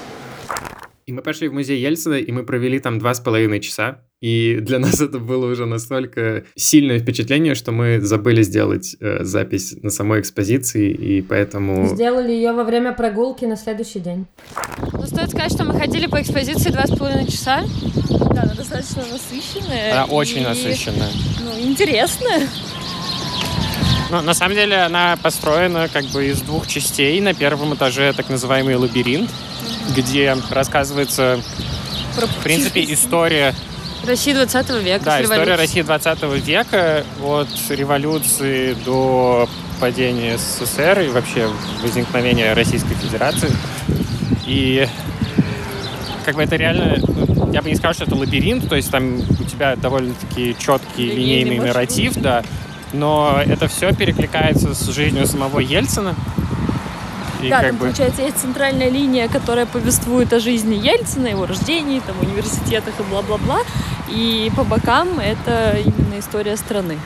И 1.06 1.12
мы 1.12 1.22
пошли 1.22 1.48
в 1.48 1.52
музей 1.52 1.80
Ельцина, 1.80 2.14
и 2.14 2.30
мы 2.30 2.44
провели 2.44 2.78
там 2.78 3.00
два 3.00 3.14
с 3.14 3.20
половиной 3.20 3.58
часа. 3.58 3.98
И 4.20 4.58
для 4.60 4.78
нас 4.78 5.00
это 5.00 5.18
было 5.18 5.50
уже 5.50 5.66
настолько 5.66 6.44
сильное 6.54 7.00
впечатление, 7.00 7.56
что 7.56 7.72
мы 7.72 8.00
забыли 8.00 8.42
сделать 8.42 8.94
э, 9.00 9.24
запись 9.24 9.74
на 9.82 9.90
самой 9.90 10.20
экспозиции, 10.20 10.90
и 10.90 11.20
поэтому... 11.20 11.88
Сделали 11.88 12.30
ее 12.30 12.52
во 12.52 12.62
время 12.62 12.92
прогулки 12.92 13.44
на 13.44 13.56
следующий 13.56 13.98
день. 13.98 14.26
Ну, 14.92 15.02
стоит 15.04 15.30
сказать, 15.30 15.52
что 15.52 15.64
мы 15.64 15.74
ходили 15.76 16.06
по 16.06 16.20
экспозиции 16.22 16.70
два 16.70 16.86
с 16.86 16.96
половиной 16.96 17.26
часа. 17.26 17.64
Да, 18.32 18.42
она 18.42 18.54
достаточно 18.54 19.02
насыщенная. 19.10 19.92
Она 19.92 20.04
и, 20.04 20.10
очень 20.10 20.44
насыщенная. 20.44 21.10
Ну, 21.42 21.68
интересная. 21.68 22.46
Ну, 24.10 24.20
на 24.22 24.34
самом 24.34 24.56
деле 24.56 24.76
она 24.78 25.16
построена 25.22 25.88
как 25.88 26.04
бы 26.06 26.26
из 26.26 26.40
двух 26.42 26.66
частей. 26.66 27.20
На 27.20 27.32
первом 27.32 27.74
этаже 27.74 28.12
так 28.12 28.28
называемый 28.28 28.74
лабиринт, 28.74 29.30
где 29.96 30.36
рассказывается, 30.50 31.40
Про 32.16 32.26
в 32.26 32.36
принципе, 32.42 32.84
история, 32.92 33.54
России 34.04 34.32
20 34.32 34.70
века. 34.82 35.04
да, 35.04 35.22
история. 35.22 35.54
России 35.54 35.82
20 35.82 36.22
века 36.44 37.04
от 37.22 37.48
революции 37.68 38.74
до 38.84 39.48
падения 39.80 40.38
СССР 40.38 41.00
и 41.00 41.08
вообще 41.08 41.48
возникновения 41.82 42.52
Российской 42.54 42.94
Федерации. 42.94 43.50
И 44.46 44.88
как 46.24 46.34
бы 46.34 46.42
это 46.42 46.56
реально, 46.56 46.96
ну, 47.06 47.52
я 47.52 47.62
бы 47.62 47.68
не 47.68 47.76
сказал, 47.76 47.94
что 47.94 48.04
это 48.04 48.14
лабиринт, 48.16 48.68
то 48.68 48.76
есть 48.76 48.90
там 48.90 49.20
у 49.20 49.44
тебя 49.44 49.76
довольно-таки 49.76 50.56
четкий 50.58 51.06
Линейный 51.06 51.54
линейный 51.54 51.66
нарратив, 51.66 52.14
да, 52.14 52.42
но 52.92 53.40
это 53.44 53.68
все 53.68 53.92
перекликается 53.94 54.74
с 54.74 54.88
жизнью 54.90 55.26
самого 55.26 55.60
Ельцина. 55.60 56.14
И 57.42 57.48
да, 57.48 57.62
там, 57.62 57.72
бы, 57.76 57.86
получается, 57.86 58.20
есть 58.22 58.36
центральная 58.38 58.90
линия, 58.90 59.26
которая 59.28 59.64
повествует 59.64 60.30
о 60.34 60.40
жизни 60.40 60.74
Ельцина, 60.74 61.28
его 61.28 61.46
рождении, 61.46 62.00
там, 62.00 62.14
университетах 62.20 62.92
и 62.98 63.02
бла-бла-бла. 63.04 63.60
И 64.08 64.52
по 64.56 64.62
бокам 64.64 65.18
это 65.18 65.78
именно 65.78 66.18
история 66.18 66.56
страны. 66.58 66.98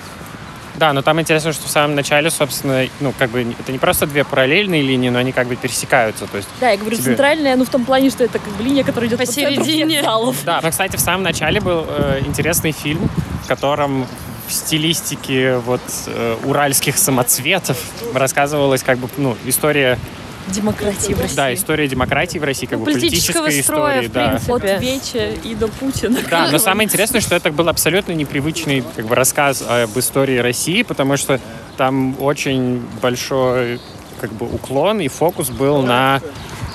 да, 0.76 0.92
но 0.92 1.02
там 1.02 1.20
интересно, 1.20 1.52
что 1.52 1.68
в 1.68 1.70
самом 1.70 1.94
начале, 1.94 2.30
собственно, 2.30 2.84
ну, 2.98 3.14
как 3.16 3.30
бы 3.30 3.42
это 3.60 3.70
не 3.70 3.78
просто 3.78 4.08
две 4.08 4.24
параллельные 4.24 4.82
линии, 4.82 5.08
но 5.08 5.20
они 5.20 5.30
как 5.30 5.46
бы 5.46 5.54
пересекаются, 5.54 6.26
то 6.26 6.36
есть 6.38 6.48
Да, 6.60 6.70
я 6.70 6.78
говорю, 6.78 6.96
Тебе- 6.96 7.04
центральная, 7.04 7.54
ну, 7.54 7.64
в 7.64 7.68
том 7.68 7.84
плане, 7.84 8.10
что 8.10 8.24
это 8.24 8.40
как 8.40 8.52
бы 8.54 8.64
линия, 8.64 8.82
которая 8.82 9.08
идет 9.08 9.20
по 9.20 9.26
Посередине. 9.26 10.02
залов. 10.02 10.36
Да, 10.44 10.58
но, 10.60 10.70
кстати, 10.70 10.96
в 10.96 11.00
самом 11.00 11.22
начале 11.22 11.60
был 11.60 11.86
э, 11.88 12.22
интересный 12.26 12.72
фильм, 12.72 13.08
в 13.44 13.46
котором 13.46 14.04
в 14.46 14.52
стилистике 14.52 15.56
вот 15.58 15.80
э, 16.06 16.36
уральских 16.44 16.98
самоцветов 16.98 17.78
рассказывалась 18.14 18.82
как 18.82 18.98
бы 18.98 19.08
ну 19.16 19.36
история 19.46 19.98
Демократии 20.48 21.14
в 21.14 21.20
России. 21.22 21.36
да 21.36 21.54
история 21.54 21.88
демократии 21.88 22.38
в 22.38 22.44
России 22.44 22.66
как 22.66 22.78
бы 22.78 22.84
Политического 22.84 23.44
политической 23.44 23.62
строя, 23.62 24.00
истории 24.02 24.08
в 24.08 24.12
да 24.12 24.28
принципе. 24.28 24.52
От 24.74 24.82
Веча 24.82 25.30
и 25.48 25.54
до 25.54 25.68
Путина. 25.68 26.18
да 26.30 26.48
но 26.50 26.58
самое 26.58 26.84
интересное 26.86 27.20
что 27.22 27.34
это 27.34 27.50
был 27.50 27.68
абсолютно 27.70 28.12
непривычный 28.12 28.84
как 28.94 29.06
бы 29.06 29.14
рассказ 29.14 29.62
об 29.66 29.98
истории 29.98 30.36
России 30.38 30.82
потому 30.82 31.16
что 31.16 31.40
там 31.78 32.20
очень 32.20 32.82
большой 33.00 33.80
как 34.20 34.32
бы 34.34 34.44
уклон 34.46 35.00
и 35.00 35.08
фокус 35.08 35.48
был 35.48 35.80
на 35.82 36.20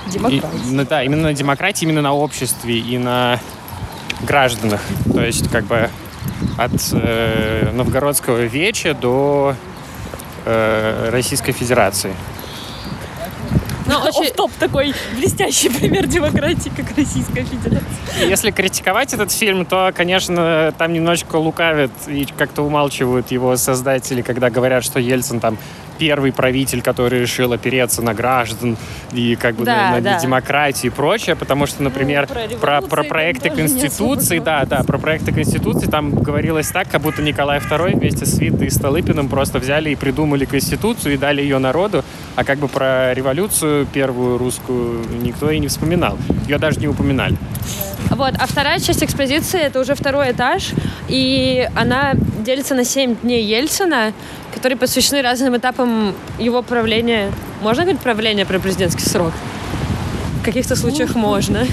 и- 0.07 0.11
Демократия. 0.13 0.47
на- 0.71 0.85
да, 0.85 1.03
именно 1.03 1.21
на 1.23 1.33
демократии, 1.33 1.85
именно 1.85 2.01
на 2.01 2.13
обществе 2.15 2.79
и 2.79 2.97
на 2.97 3.39
гражданах. 4.23 4.81
То 5.13 5.23
есть 5.23 5.49
как 5.51 5.65
бы 5.65 5.89
от 6.57 6.71
э, 6.93 7.71
новгородского 7.73 8.41
веча 8.43 8.93
до 8.93 9.55
э, 10.45 11.09
Российской 11.11 11.51
Федерации. 11.51 12.13
Ну, 13.89 13.97
очень... 13.97 14.31
топ 14.33 14.51
такой 14.59 14.93
блестящий 15.17 15.69
пример 15.69 16.05
демократии, 16.05 16.71
как 16.75 16.95
Российская 16.95 17.43
Федерация. 17.43 18.27
Если 18.27 18.51
критиковать 18.51 19.13
этот 19.13 19.31
фильм, 19.31 19.65
то, 19.65 19.91
конечно, 19.95 20.73
там 20.77 20.93
немножечко 20.93 21.37
лукавят 21.37 21.91
и 22.07 22.27
как-то 22.37 22.61
умалчивают 22.61 23.31
его 23.31 23.57
создатели, 23.57 24.21
когда 24.21 24.51
говорят, 24.51 24.83
что 24.83 24.99
Ельцин 24.99 25.39
там 25.39 25.57
первый 25.99 26.31
правитель, 26.31 26.81
который 26.81 27.19
решил 27.19 27.53
опереться 27.53 28.01
на 28.01 28.13
граждан 28.13 28.77
и 29.13 29.35
как 29.35 29.55
бы 29.55 29.65
Да, 29.65 29.75
на, 29.75 29.91
на 29.95 30.01
да. 30.01 30.19
демократию 30.19 30.91
и 30.91 30.95
прочее, 30.95 31.35
потому 31.35 31.65
что, 31.67 31.83
например, 31.83 32.27
Ну, 32.29 32.57
про 32.57 32.79
про, 32.79 32.87
про 32.87 33.03
проекты 33.03 33.49
Конституции, 33.49 34.39
да, 34.39 34.65
да, 34.65 34.83
про 34.83 34.97
проекты 34.97 35.31
Конституции 35.33 35.87
там 35.87 36.11
говорилось 36.11 36.69
так, 36.69 36.89
как 36.89 37.01
будто 37.01 37.21
Николай 37.21 37.59
II 37.59 37.99
вместе 37.99 38.25
с 38.25 38.39
Витой 38.39 38.67
и 38.67 38.69
Столыпиным 38.69 39.27
просто 39.27 39.59
взяли 39.59 39.89
и 39.89 39.95
придумали 39.95 40.45
Конституцию 40.45 41.15
и 41.15 41.17
дали 41.17 41.41
ее 41.41 41.57
народу, 41.57 42.03
а 42.35 42.43
как 42.43 42.59
бы 42.59 42.67
про 42.67 43.13
революцию 43.13 43.85
первую 43.85 44.37
русскую 44.37 45.01
никто 45.21 45.51
и 45.51 45.59
не 45.59 45.67
вспоминал. 45.67 46.17
Ее 46.47 46.57
даже 46.57 46.79
не 46.79 46.87
упоминали. 46.87 47.35
Вот, 48.09 48.33
а 48.37 48.47
вторая 48.47 48.79
часть 48.79 49.03
экспозиции 49.03 49.59
это 49.59 49.79
уже 49.79 49.95
второй 49.95 50.31
этаж, 50.31 50.71
и 51.07 51.69
она 51.75 52.13
делится 52.43 52.75
на 52.75 52.83
7 52.83 53.17
дней 53.21 53.43
Ельцина, 53.45 54.13
которые 54.53 54.77
посвящены 54.77 55.21
разным 55.21 55.55
этапам 55.55 56.13
его 56.37 56.61
правления. 56.61 57.31
Можно 57.61 57.83
говорить 57.83 58.01
правление 58.01 58.45
про 58.45 58.59
президентский 58.59 59.03
срок? 59.03 59.33
В 60.41 60.43
каких-то 60.43 60.75
случаях 60.75 61.15
можно. 61.15 61.65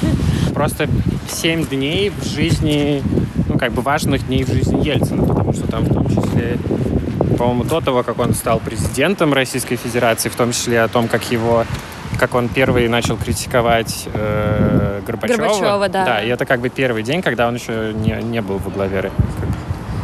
Просто 0.54 0.88
семь 1.30 1.66
дней 1.66 2.11
в 2.11 2.25
жизни, 2.25 3.02
ну, 3.49 3.59
как 3.59 3.73
бы 3.73 3.83
важных 3.83 4.26
дней 4.26 4.45
в 4.45 4.49
жизни 4.49 4.87
Ельцина, 4.87 5.26
потому 5.26 5.52
что 5.52 5.66
там 5.66 5.85
в 5.85 5.92
том 5.92 6.09
числе, 6.09 6.59
по-моему, 7.38 7.64
до 7.64 7.80
того, 7.80 8.02
как 8.02 8.18
он 8.18 8.35
стал 8.35 8.61
президентом 8.61 9.33
Российской 9.33 9.76
Федерации, 9.76 10.28
в 10.28 10.37
том 10.37 10.52
числе 10.52 10.83
о 10.83 10.88
том, 10.88 11.09
как 11.09 11.30
его 11.30 11.64
как 12.18 12.35
он 12.35 12.49
первый 12.49 12.88
начал 12.88 13.16
критиковать 13.16 14.08
э, 14.12 15.00
Горбачева. 15.06 15.38
Горбачева, 15.38 15.88
да. 15.88 16.04
Да, 16.04 16.23
и 16.23 16.28
это 16.28 16.44
как 16.44 16.61
бы 16.61 16.68
первый 16.68 17.02
день, 17.02 17.23
когда 17.23 17.49
он 17.49 17.54
еще 17.54 17.92
не, 17.94 18.20
не 18.23 18.40
был 18.40 18.58
во 18.58 18.70
главе 18.70 19.11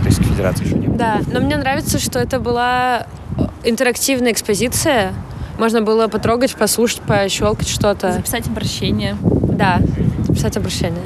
Российской 0.05 0.25
Федерации 0.25 0.65
еще 0.65 0.75
не 0.77 0.87
было. 0.87 0.97
Да, 0.97 1.21
но 1.27 1.41
мне 1.41 1.57
нравится, 1.57 1.99
что 1.99 2.19
это 2.19 2.41
была 2.41 3.07
э, 3.39 3.43
интерактивная 3.65 4.33
экспозиция. 4.33 5.13
Можно 5.59 5.83
было 5.83 6.09
потрогать, 6.09 6.55
послушать, 6.55 7.03
пощелкать 7.03 7.69
что-то. 7.69 8.13
Записать 8.13 8.47
обращение. 8.47 9.17
Да, 9.23 9.81
писать 10.29 10.57
обращение. 10.57 11.03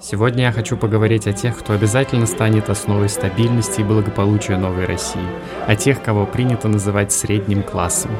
Сегодня 0.00 0.44
я 0.44 0.52
хочу 0.52 0.76
поговорить 0.76 1.26
о 1.26 1.32
тех, 1.32 1.58
кто 1.58 1.72
обязательно 1.72 2.26
станет 2.26 2.68
основой 2.68 3.08
стабильности 3.08 3.80
и 3.80 3.84
благополучия 3.84 4.58
новой 4.58 4.84
России, 4.84 5.22
о 5.66 5.76
тех, 5.76 6.02
кого 6.02 6.26
принято 6.26 6.68
называть 6.68 7.10
средним 7.10 7.62
классом. 7.62 8.10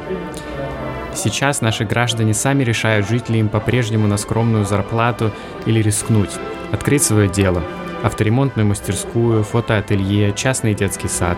Сейчас 1.15 1.61
наши 1.61 1.85
граждане 1.85 2.33
сами 2.33 2.63
решают, 2.63 3.07
жить 3.07 3.29
ли 3.29 3.39
им 3.39 3.47
по-прежнему 3.47 4.05
на 4.05 4.17
скромную 4.17 4.65
зарплату 4.65 5.31
или 5.65 5.81
рискнуть, 5.81 6.31
открыть 6.73 7.03
свое 7.03 7.29
дело, 7.29 7.63
авторемонтную 8.03 8.67
мастерскую, 8.67 9.43
фотоателье, 9.43 10.33
частный 10.33 10.73
детский 10.73 11.07
сад. 11.07 11.37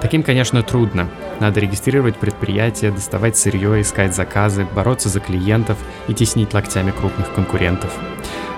Таким, 0.00 0.24
конечно, 0.24 0.62
трудно. 0.62 1.08
Надо 1.38 1.60
регистрировать 1.60 2.16
предприятие, 2.16 2.90
доставать 2.90 3.36
сырье, 3.36 3.80
искать 3.80 4.14
заказы, 4.14 4.66
бороться 4.74 5.08
за 5.08 5.20
клиентов 5.20 5.78
и 6.08 6.14
теснить 6.14 6.52
локтями 6.52 6.90
крупных 6.90 7.32
конкурентов. 7.32 7.92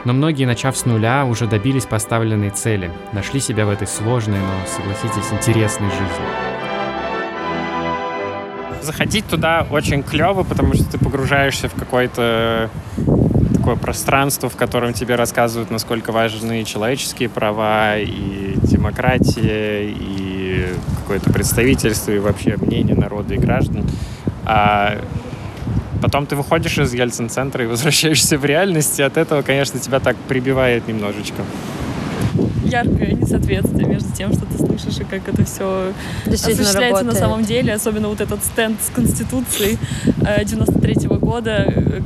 Но 0.04 0.14
многие, 0.14 0.46
начав 0.46 0.76
с 0.76 0.86
нуля, 0.86 1.26
уже 1.26 1.46
добились 1.46 1.84
поставленной 1.84 2.50
цели, 2.50 2.90
нашли 3.12 3.40
себя 3.40 3.66
в 3.66 3.70
этой 3.70 3.86
сложной, 3.86 4.38
но, 4.38 4.66
согласитесь, 4.66 5.30
интересной 5.30 5.90
жизни. 5.90 6.57
Заходить 8.88 9.26
туда 9.26 9.66
очень 9.70 10.02
клево, 10.02 10.44
потому 10.44 10.72
что 10.72 10.84
ты 10.84 10.96
погружаешься 10.96 11.68
в 11.68 11.74
какое-то 11.74 12.70
такое 13.54 13.76
пространство, 13.76 14.48
в 14.48 14.56
котором 14.56 14.94
тебе 14.94 15.14
рассказывают, 15.14 15.70
насколько 15.70 16.10
важны 16.10 16.64
человеческие 16.64 17.28
права, 17.28 17.98
и 17.98 18.54
демократия, 18.62 19.90
и 19.90 20.68
какое-то 21.00 21.30
представительство, 21.30 22.12
и 22.12 22.18
вообще 22.18 22.56
мнение 22.56 22.96
народа 22.96 23.34
и 23.34 23.36
граждан. 23.36 23.84
А 24.46 24.98
потом 26.00 26.24
ты 26.24 26.34
выходишь 26.34 26.78
из 26.78 26.94
Ельцин-центра 26.94 27.64
и 27.64 27.66
возвращаешься 27.66 28.38
в 28.38 28.46
реальность, 28.46 28.98
и 28.98 29.02
от 29.02 29.18
этого, 29.18 29.42
конечно, 29.42 29.78
тебя 29.78 30.00
так 30.00 30.16
прибивает 30.16 30.88
немножечко. 30.88 31.42
Яркое 32.64 33.12
несоответствие 33.12 33.86
между 33.86 34.12
тем, 34.12 34.32
что 34.32 34.44
ты 34.46 34.58
слышишь, 34.58 35.00
и 35.00 35.04
как 35.04 35.28
это 35.28 35.44
все 35.44 35.92
осуществляется 36.26 36.80
на 36.80 36.90
работает. 36.90 37.18
самом 37.18 37.44
деле. 37.44 37.72
Особенно 37.74 38.08
вот 38.08 38.20
этот 38.20 38.44
стенд 38.44 38.78
с 38.82 38.90
Конституцией 38.94 39.78
э, 40.26 40.44
93 40.44 41.08
года 41.08 41.64
э, 41.66 42.00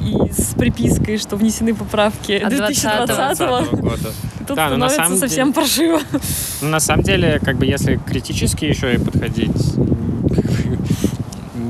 и 0.00 0.32
с 0.32 0.54
припиской, 0.54 1.18
что 1.18 1.36
внесены 1.36 1.74
поправки 1.74 2.32
От 2.32 2.50
2020 2.50 3.06
2020 3.06 3.80
года. 3.80 3.98
Тут 4.46 4.56
Да, 4.56 4.68
но 4.70 4.76
на 4.76 4.88
становится 4.88 4.96
самом 4.96 5.18
совсем 5.18 5.52
паршиво. 5.52 6.00
Ну, 6.60 6.68
на 6.68 6.80
самом 6.80 7.04
деле, 7.04 7.40
как 7.44 7.56
бы, 7.56 7.66
если 7.66 7.96
критически 7.96 8.64
еще 8.64 8.94
и 8.94 8.98
подходить, 8.98 9.50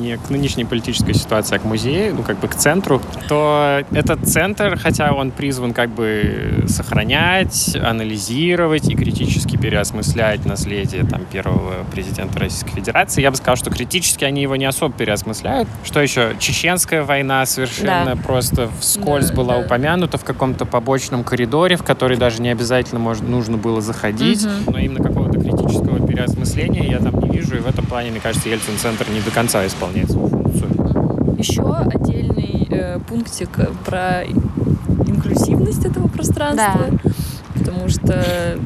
не 0.02 0.16
к 0.18 0.30
нынешней 0.30 0.64
политической 0.64 1.14
ситуации, 1.14 1.56
а 1.56 1.58
к 1.58 1.64
музею, 1.64 2.14
ну, 2.14 2.22
как 2.22 2.38
бы 2.38 2.48
к 2.48 2.54
центру, 2.54 3.00
то 3.28 3.82
этот 3.92 4.26
центр, 4.26 4.78
хотя 4.78 5.12
он 5.14 5.30
призван 5.30 5.72
как 5.72 5.90
бы 5.90 6.64
сохранять, 6.66 7.76
анализировать 7.76 8.88
и 8.88 8.94
критически 8.94 9.56
переосмыслять 9.56 10.44
наследие 10.44 11.04
там 11.04 11.24
первого 11.24 11.84
президента 11.90 12.40
Российской 12.40 12.72
Федерации, 12.72 13.22
я 13.22 13.30
бы 13.30 13.36
сказал, 13.36 13.56
что 13.56 13.70
критически 13.70 14.24
они 14.24 14.42
его 14.42 14.56
не 14.56 14.64
особо 14.64 14.92
переосмысляют. 14.92 15.68
Что 15.84 16.00
еще? 16.00 16.34
Чеченская 16.38 17.02
война 17.02 17.46
совершенно 17.46 18.16
да. 18.16 18.22
просто 18.22 18.68
вскользь 18.80 19.30
да, 19.30 19.34
была 19.34 19.54
да. 19.54 19.64
упомянута 19.64 20.18
в 20.18 20.24
каком-то 20.24 20.64
побочном 20.64 21.24
коридоре, 21.24 21.76
в 21.76 21.82
который 21.82 22.16
даже 22.16 22.42
не 22.42 22.50
обязательно 22.50 23.00
может, 23.00 23.28
нужно 23.28 23.56
было 23.56 23.80
заходить, 23.80 24.44
угу. 24.44 24.72
но 24.72 24.78
именно 24.78 25.02
какого-то 25.02 25.38
критического 25.40 26.01
переосмысления 26.12 26.90
я 26.90 26.98
там 26.98 27.18
не 27.20 27.30
вижу, 27.30 27.56
и 27.56 27.60
в 27.60 27.66
этом 27.66 27.86
плане, 27.86 28.10
мне 28.10 28.20
кажется, 28.20 28.48
Ельцин-центр 28.48 29.08
не 29.10 29.20
до 29.20 29.30
конца 29.30 29.66
исполняет 29.66 30.10
свою 30.10 30.28
функцию. 30.28 31.36
Еще 31.38 31.62
отдельный 31.62 32.68
э, 32.70 32.98
пунктик 33.08 33.48
про 33.84 34.24
инклюзивность 34.24 35.84
этого 35.86 36.08
пространства, 36.08 36.90
да. 36.90 37.10
потому 37.58 37.88
что 37.88 38.58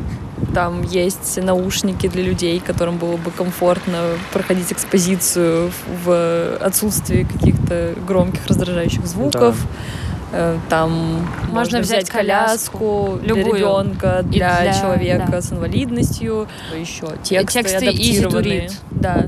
там 0.54 0.82
есть 0.82 1.40
наушники 1.42 2.08
для 2.08 2.22
людей, 2.22 2.58
которым 2.60 2.98
было 2.98 3.16
бы 3.16 3.30
комфортно 3.30 4.02
проходить 4.32 4.72
экспозицию 4.72 5.70
в 6.04 6.56
отсутствии 6.56 7.24
каких-то 7.24 7.94
громких 8.06 8.46
раздражающих 8.46 9.06
звуков. 9.06 9.56
Да 9.56 10.05
Э, 10.05 10.05
там 10.68 10.90
можно, 11.48 11.52
можно 11.52 11.80
взять 11.80 12.08
коляску, 12.08 13.18
для 13.22 13.34
ребенка, 13.34 14.22
для, 14.24 14.60
для 14.62 14.72
человека 14.74 15.28
да. 15.30 15.40
с 15.40 15.52
инвалидностью, 15.52 16.48
еще 16.78 17.08
тексты, 17.22 17.62
тексты 17.62 17.76
адаптированные. 17.76 18.70
Да. 18.90 19.26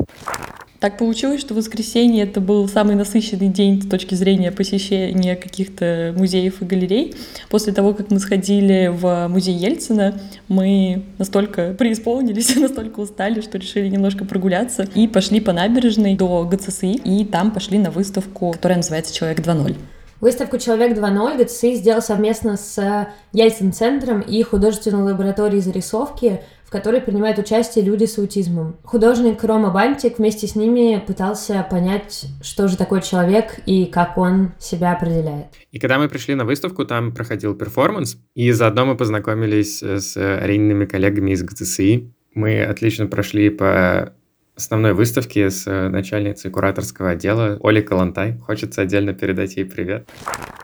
Так 0.80 0.96
получилось, 0.96 1.40
что 1.40 1.54
воскресенье 1.54 2.22
это 2.22 2.40
был 2.40 2.68
самый 2.68 2.94
насыщенный 2.94 3.48
день 3.48 3.82
с 3.82 3.88
точки 3.88 4.14
зрения 4.14 4.52
посещения 4.52 5.34
каких-то 5.34 6.14
музеев 6.16 6.62
и 6.62 6.64
галерей. 6.64 7.16
После 7.50 7.72
того, 7.72 7.94
как 7.94 8.12
мы 8.12 8.20
сходили 8.20 8.86
в 8.86 9.26
музей 9.26 9.56
Ельцина, 9.56 10.20
мы 10.46 11.02
настолько 11.18 11.74
преисполнились, 11.78 12.54
настолько 12.56 13.00
устали, 13.00 13.40
что 13.40 13.58
решили 13.58 13.88
немножко 13.88 14.24
прогуляться 14.24 14.84
и 14.94 15.08
пошли 15.08 15.40
по 15.40 15.52
набережной 15.52 16.14
до 16.14 16.44
ГЦСИ, 16.44 16.92
и 16.92 17.24
там 17.24 17.50
пошли 17.50 17.78
на 17.78 17.90
выставку, 17.90 18.52
которая 18.52 18.76
называется 18.76 19.12
«Человек 19.12 19.40
2.0». 19.40 19.76
Выставку 20.20 20.58
«Человек 20.58 20.98
2.0» 20.98 21.44
ГЦИ 21.44 21.74
сделал 21.76 22.02
совместно 22.02 22.56
с 22.56 23.06
Ельцин-центром 23.32 24.20
и 24.20 24.42
художественной 24.42 25.12
лабораторией 25.12 25.60
зарисовки, 25.60 26.40
в 26.64 26.70
которой 26.70 27.00
принимают 27.00 27.38
участие 27.38 27.84
люди 27.84 28.04
с 28.04 28.18
аутизмом. 28.18 28.76
Художник 28.82 29.42
Рома 29.44 29.70
Бантик 29.70 30.18
вместе 30.18 30.48
с 30.48 30.56
ними 30.56 31.02
пытался 31.06 31.64
понять, 31.70 32.26
что 32.42 32.66
же 32.66 32.76
такое 32.76 33.00
человек 33.00 33.60
и 33.64 33.86
как 33.86 34.18
он 34.18 34.52
себя 34.58 34.92
определяет. 34.92 35.46
И 35.70 35.78
когда 35.78 35.98
мы 35.98 36.08
пришли 36.08 36.34
на 36.34 36.44
выставку, 36.44 36.84
там 36.84 37.12
проходил 37.12 37.54
перформанс, 37.54 38.16
и 38.34 38.50
заодно 38.50 38.86
мы 38.86 38.96
познакомились 38.96 39.80
с 39.82 40.16
арийными 40.16 40.84
коллегами 40.84 41.30
из 41.30 41.44
ГЦСИ. 41.44 42.12
Мы 42.34 42.62
отлично 42.62 43.06
прошли 43.06 43.50
по 43.50 44.12
основной 44.58 44.92
выставки 44.92 45.48
с 45.48 45.68
э, 45.68 45.88
начальницей 45.88 46.50
кураторского 46.50 47.10
отдела 47.10 47.58
Олей 47.62 47.82
Калантай. 47.82 48.36
Хочется 48.44 48.82
отдельно 48.82 49.14
передать 49.14 49.56
ей 49.56 49.64
привет. 49.64 50.08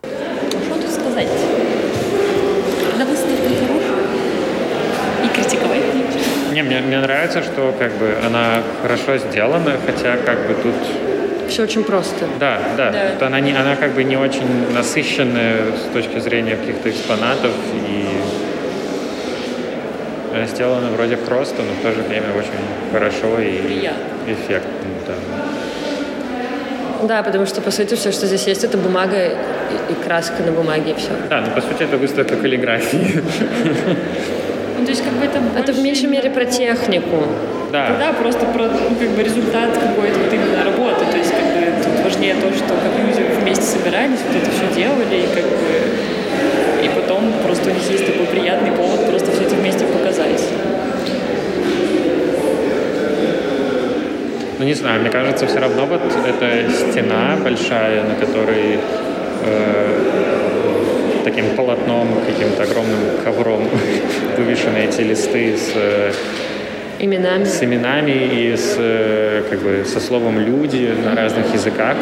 Что 0.02 0.74
тут 0.80 0.90
сказать? 0.90 1.28
На 2.98 3.04
выставке 3.04 3.54
и 5.24 5.28
критиковать 5.28 5.82
не, 6.52 6.62
мне, 6.62 6.80
мне 6.80 7.00
нравится, 7.00 7.42
что 7.42 7.72
как 7.78 7.92
бы 7.92 8.16
она 8.26 8.62
хорошо 8.82 9.16
сделана, 9.18 9.76
хотя 9.86 10.16
как 10.16 10.48
бы 10.48 10.54
тут 10.54 10.74
все 11.48 11.62
очень 11.62 11.84
просто. 11.84 12.26
Да, 12.40 12.60
да. 12.76 12.90
да. 13.20 13.26
Она, 13.28 13.38
не, 13.38 13.52
она 13.52 13.76
как 13.76 13.92
бы 13.92 14.02
не 14.02 14.16
очень 14.16 14.72
насыщенная 14.72 15.76
с 15.76 15.92
точки 15.92 16.18
зрения 16.18 16.56
каких-то 16.56 16.90
экспонатов 16.90 17.52
и 17.74 18.08
сделано 20.46 20.90
вроде 20.90 21.16
просто, 21.16 21.62
но 21.62 21.72
в 21.72 21.82
то 21.82 21.92
же 21.92 22.02
время 22.02 22.26
очень 22.36 22.50
хорошо 22.92 23.38
и 23.40 23.58
Приятно. 23.58 23.98
эффектно. 24.26 24.70
Да. 25.06 25.14
Да, 27.06 27.22
потому 27.22 27.46
что, 27.46 27.60
по 27.60 27.70
сути, 27.70 27.94
все, 27.94 28.12
что 28.12 28.26
здесь 28.26 28.46
есть, 28.46 28.64
это 28.64 28.78
бумага 28.78 29.16
и, 29.26 29.92
и 29.92 29.94
краска 30.04 30.42
на 30.42 30.52
бумаге, 30.52 30.92
и 30.92 30.94
все. 30.94 31.10
Да, 31.28 31.42
ну, 31.42 31.50
по 31.54 31.60
сути, 31.60 31.82
это 31.82 31.98
выставка 31.98 32.36
каллиграфии. 32.36 33.22
Ну, 34.78 34.84
то 34.84 34.90
есть, 34.90 35.04
как 35.04 35.12
бы 35.14 35.24
это 35.24 35.38
Это 35.58 35.72
в 35.72 35.82
меньшей 35.82 36.08
мере 36.08 36.30
про 36.30 36.44
технику. 36.44 37.24
Да. 37.72 37.96
Да, 37.98 38.12
просто 38.12 38.46
про, 38.46 38.64
ну, 38.64 38.94
как 38.98 39.08
бы, 39.10 39.22
результат 39.22 39.70
какой-то 39.72 40.18
вот 40.18 40.32
именно 40.32 40.64
работы. 40.64 41.04
То 41.10 41.16
есть, 41.18 41.30
как 41.30 41.42
бы, 41.42 41.72
тут 41.82 42.04
важнее 42.04 42.34
то, 42.34 42.52
что 42.52 42.68
как 42.68 42.92
люди 43.06 43.22
вместе 43.40 43.64
собирались, 43.64 44.18
вот 44.26 44.36
это 44.42 44.50
все 44.50 44.74
делали, 44.74 45.16
и 45.16 45.26
как 45.34 45.44
бы 45.44 46.04
и 46.84 46.88
потом 46.94 47.32
просто 47.42 47.70
у 47.70 47.72
них 47.72 47.90
есть 47.90 48.04
такой 48.06 48.26
приятный 48.26 48.70
повод 48.72 49.06
просто 49.08 49.32
все 49.32 49.44
это 49.44 49.54
вместе 49.54 49.86
показать. 49.86 50.42
Ну, 54.64 54.68
не 54.68 54.74
знаю, 54.74 55.02
мне 55.02 55.10
кажется, 55.10 55.46
все 55.46 55.58
равно 55.58 55.84
вот 55.84 56.00
эта 56.26 56.70
стена 56.72 57.36
большая, 57.44 58.02
на 58.02 58.14
которой 58.14 58.78
э, 59.44 60.00
таким 61.22 61.54
полотном, 61.54 62.08
каким-то 62.26 62.62
огромным 62.62 62.98
ковром 63.22 63.68
вывешены 64.38 64.78
эти 64.78 65.02
листы 65.02 65.58
с 65.58 65.72
э, 65.74 66.12
именами. 66.98 67.44
с 67.44 67.62
именами 67.62 68.12
и 68.12 68.56
с, 68.56 68.76
э, 68.78 69.42
как 69.50 69.58
бы, 69.58 69.84
со 69.84 70.00
словом 70.00 70.38
«люди» 70.38 70.94
на 71.04 71.14
разных 71.14 71.52
языках 71.52 71.98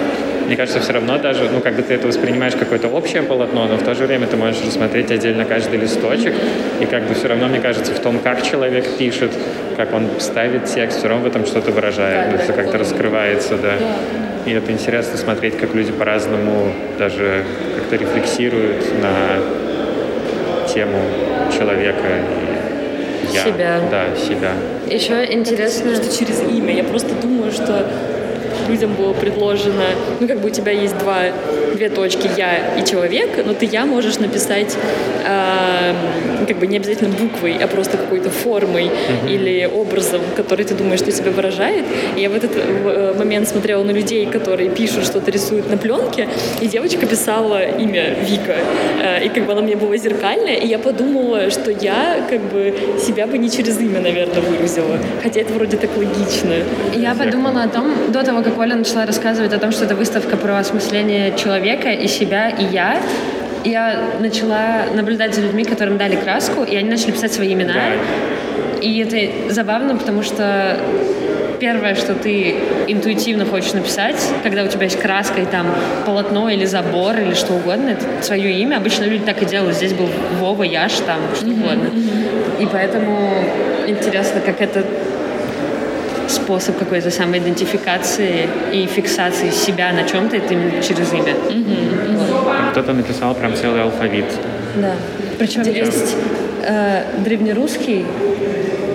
мне 0.53 0.59
кажется, 0.59 0.81
все 0.81 0.93
равно 0.93 1.17
даже, 1.17 1.49
ну, 1.51 1.61
как 1.63 1.77
бы 1.77 1.83
ты 1.83 1.95
это 1.95 2.07
воспринимаешь 2.07 2.53
какое-то 2.55 2.89
общее 2.89 3.23
полотно, 3.23 3.65
но 3.65 3.79
в 3.79 3.83
то 3.83 3.95
же 3.95 4.05
время 4.05 4.27
ты 4.27 4.37
можешь 4.37 4.63
рассмотреть 4.63 5.11
отдельно 5.11 5.47
каждый 5.47 5.79
листочек, 5.79 6.35
и 6.79 6.85
как 6.85 7.05
бы 7.05 7.15
все 7.15 7.29
равно, 7.29 7.49
мне 7.49 7.59
кажется, 7.59 7.95
в 7.95 7.99
том, 8.01 8.19
как 8.19 8.43
человек 8.43 8.87
пишет, 8.99 9.33
как 9.79 9.95
он 9.95 10.07
ставит 10.19 10.67
текст, 10.67 10.99
все 10.99 11.09
равно 11.09 11.25
в 11.25 11.27
этом 11.27 11.47
что-то 11.47 11.71
выражает, 11.71 12.37
да, 12.37 12.43
это 12.43 12.53
как-то 12.53 12.77
раскрывается, 12.77 13.57
да. 13.57 13.77
И 14.45 14.51
это 14.51 14.71
интересно 14.71 15.17
смотреть, 15.17 15.57
как 15.57 15.75
люди 15.75 15.91
по-разному 15.91 16.75
даже 16.99 17.45
как-то 17.77 17.97
рефлексируют 17.97 18.85
на 19.01 20.69
тему 20.69 20.99
человека 21.57 22.09
и 23.31 23.35
я. 23.35 23.45
Себя. 23.45 23.81
Да, 23.91 24.05
себя. 24.17 24.53
Еще 24.87 25.33
интересно... 25.33 25.95
Что 25.95 26.15
через 26.15 26.43
имя. 26.43 26.75
Я 26.75 26.85
просто 26.85 27.15
думаю, 27.15 27.53
что 27.53 27.87
людям 28.69 28.95
было 28.95 29.13
предложено, 29.13 29.85
ну, 30.21 30.29
как 30.29 30.41
бы 30.41 30.49
у 30.49 30.51
тебя 30.51 30.73
есть 30.73 30.97
два, 30.99 31.23
две 31.75 31.89
точки 31.89 32.29
«я» 32.37 32.77
и 32.79 32.85
«человек», 32.85 33.45
но 33.45 33.55
ты 33.55 33.67
«я» 33.67 33.87
можешь 33.87 34.19
написать 34.19 34.77
э, 35.25 35.95
как 36.47 36.59
бы 36.59 36.67
не 36.67 36.77
обязательно 36.77 37.11
буквой, 37.11 37.57
а 37.63 37.67
просто 37.67 37.97
какой-то 37.97 38.31
формой 38.31 38.85
mm-hmm. 38.85 39.35
или 39.35 39.71
образом, 39.73 40.21
который 40.37 40.65
ты 40.65 40.75
думаешь, 40.75 41.01
что 41.01 41.13
тебя 41.13 41.31
выражает. 41.31 41.85
И 42.17 42.21
я 42.21 42.31
в 42.31 42.35
этот 42.35 42.53
э, 42.55 43.15
момент 43.19 43.49
смотрела 43.49 43.83
на 43.83 43.91
людей, 43.91 44.27
которые 44.27 44.71
пишут, 44.71 45.05
что-то 45.05 45.31
рисуют 45.31 45.71
на 45.71 45.77
пленке, 45.77 46.29
и 46.61 46.67
девочка 46.67 47.07
писала 47.07 47.63
имя 47.65 48.15
Вика, 48.23 48.57
э, 49.03 49.25
и 49.25 49.29
как 49.29 49.47
бы 49.47 49.53
она 49.53 49.63
мне 49.63 49.77
была 49.77 49.97
зеркальная, 49.97 50.57
и 50.57 50.67
я 50.67 50.79
подумала, 50.79 51.51
что 51.51 51.71
я 51.71 52.27
как 52.29 52.41
бы 52.41 52.75
себя 52.99 53.27
бы 53.27 53.39
не 53.39 53.51
через 53.51 53.81
имя, 53.81 54.01
наверное, 54.01 54.41
выразила, 54.41 54.99
хотя 55.23 55.41
это 55.41 55.53
вроде 55.53 55.77
так 55.77 55.91
логично. 55.97 56.55
Я 56.95 57.15
подумала 57.15 57.63
о 57.63 57.69
том, 57.69 57.93
до 58.13 58.23
того, 58.25 58.43
как 58.43 58.57
Оля 58.63 58.77
начала 58.77 59.05
рассказывать 59.05 59.53
о 59.53 59.59
том, 59.59 59.73
что 59.73 59.87
это 59.87 59.97
выставка 59.97 60.37
про 60.37 60.57
осмысление 60.57 61.37
человека 61.37 61.91
и 61.91 62.07
себя, 62.07 62.49
и 62.49 62.63
я, 62.63 63.03
я 63.65 64.05
начала 64.21 64.85
наблюдать 64.95 65.35
за 65.35 65.41
людьми, 65.41 65.65
которым 65.65 65.99
дали 65.99 66.15
краску, 66.15 66.63
и 66.63 66.77
они 66.77 66.89
начали 66.89 67.11
писать 67.11 67.33
свои 67.33 67.55
имена. 67.55 67.73
Да. 67.73 68.81
И 68.81 69.01
это 69.01 69.53
забавно, 69.53 69.97
потому 69.97 70.23
что 70.23 70.79
первое, 71.59 71.97
что 71.97 72.15
ты 72.15 72.55
интуитивно 72.87 73.47
хочешь 73.47 73.73
написать, 73.73 74.25
когда 74.45 74.63
у 74.63 74.69
тебя 74.69 74.85
есть 74.85 75.01
краска 75.01 75.41
и 75.41 75.45
там 75.45 75.67
полотно 76.07 76.49
или 76.49 76.65
забор 76.65 77.19
или 77.19 77.35
что 77.35 77.55
угодно, 77.55 77.89
это 77.89 78.05
свое 78.25 78.53
имя. 78.61 78.77
Обычно 78.77 79.07
люди 79.07 79.25
так 79.25 79.43
и 79.43 79.45
делают. 79.45 79.75
Здесь 79.75 79.93
был 79.93 80.09
Вова, 80.39 80.63
Яш, 80.63 80.93
там 81.05 81.19
что 81.35 81.47
mm-hmm. 81.47 81.65
угодно. 81.65 81.89
Mm-hmm. 81.89 82.63
И 82.63 82.67
поэтому 82.67 83.29
интересно, 83.89 84.41
как 84.41 84.61
это 84.61 84.85
способ 86.33 86.79
какой-то 86.79 87.11
самоидентификации 87.11 88.49
и 88.73 88.87
фиксации 88.87 89.51
себя 89.51 89.93
на 89.93 90.05
чем-то, 90.05 90.37
это 90.37 90.55
именно 90.55 90.83
через 90.83 91.13
имя. 91.13 91.35
Mm-hmm. 91.49 92.71
Кто-то 92.73 92.93
написал 92.93 93.35
прям 93.35 93.55
целый 93.55 93.83
алфавит. 93.83 94.27
Да. 94.77 94.95
Причем 95.39 95.63
есть 95.63 96.17
э, 96.63 97.05
древнерусский. 97.19 98.05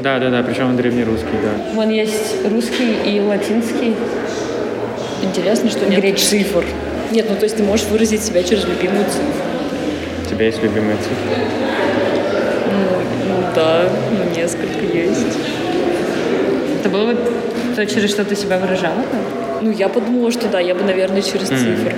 Да, 0.01 0.19
да, 0.19 0.29
да, 0.29 0.43
причем 0.43 0.69
он 0.69 0.77
древнерусский, 0.77 1.37
да. 1.43 1.73
Вон 1.73 1.89
есть 1.89 2.35
русский 2.49 2.95
и 3.05 3.19
латинский. 3.19 3.95
Интересно, 5.21 5.69
что 5.69 5.85
нет 5.85 5.99
Греческий. 6.01 6.43
цифр. 6.43 6.63
Нет, 7.11 7.27
ну 7.29 7.35
то 7.35 7.43
есть 7.43 7.57
ты 7.57 7.63
можешь 7.63 7.85
выразить 7.87 8.23
себя 8.23 8.43
через 8.43 8.65
любимую 8.65 9.05
цифру. 9.05 9.23
У 10.25 10.29
тебя 10.29 10.45
есть 10.45 10.61
любимая 10.61 10.97
цифра? 10.97 11.37
Ну, 12.71 13.27
ну 13.27 13.43
да, 13.55 13.89
ну, 14.11 14.35
несколько 14.35 14.85
есть. 14.85 15.37
Это 16.87 16.95
было 16.95 17.13
то, 17.75 17.85
через 17.85 18.11
что 18.11 18.23
ты 18.23 18.33
себя 18.33 18.57
выражала? 18.57 19.03
Ну, 19.61 19.71
я 19.71 19.89
подумала, 19.89 20.31
что 20.31 20.47
да, 20.47 20.61
я 20.61 20.73
бы, 20.73 20.85
наверное, 20.85 21.21
через 21.21 21.51
mm. 21.51 21.57
цифры. 21.57 21.95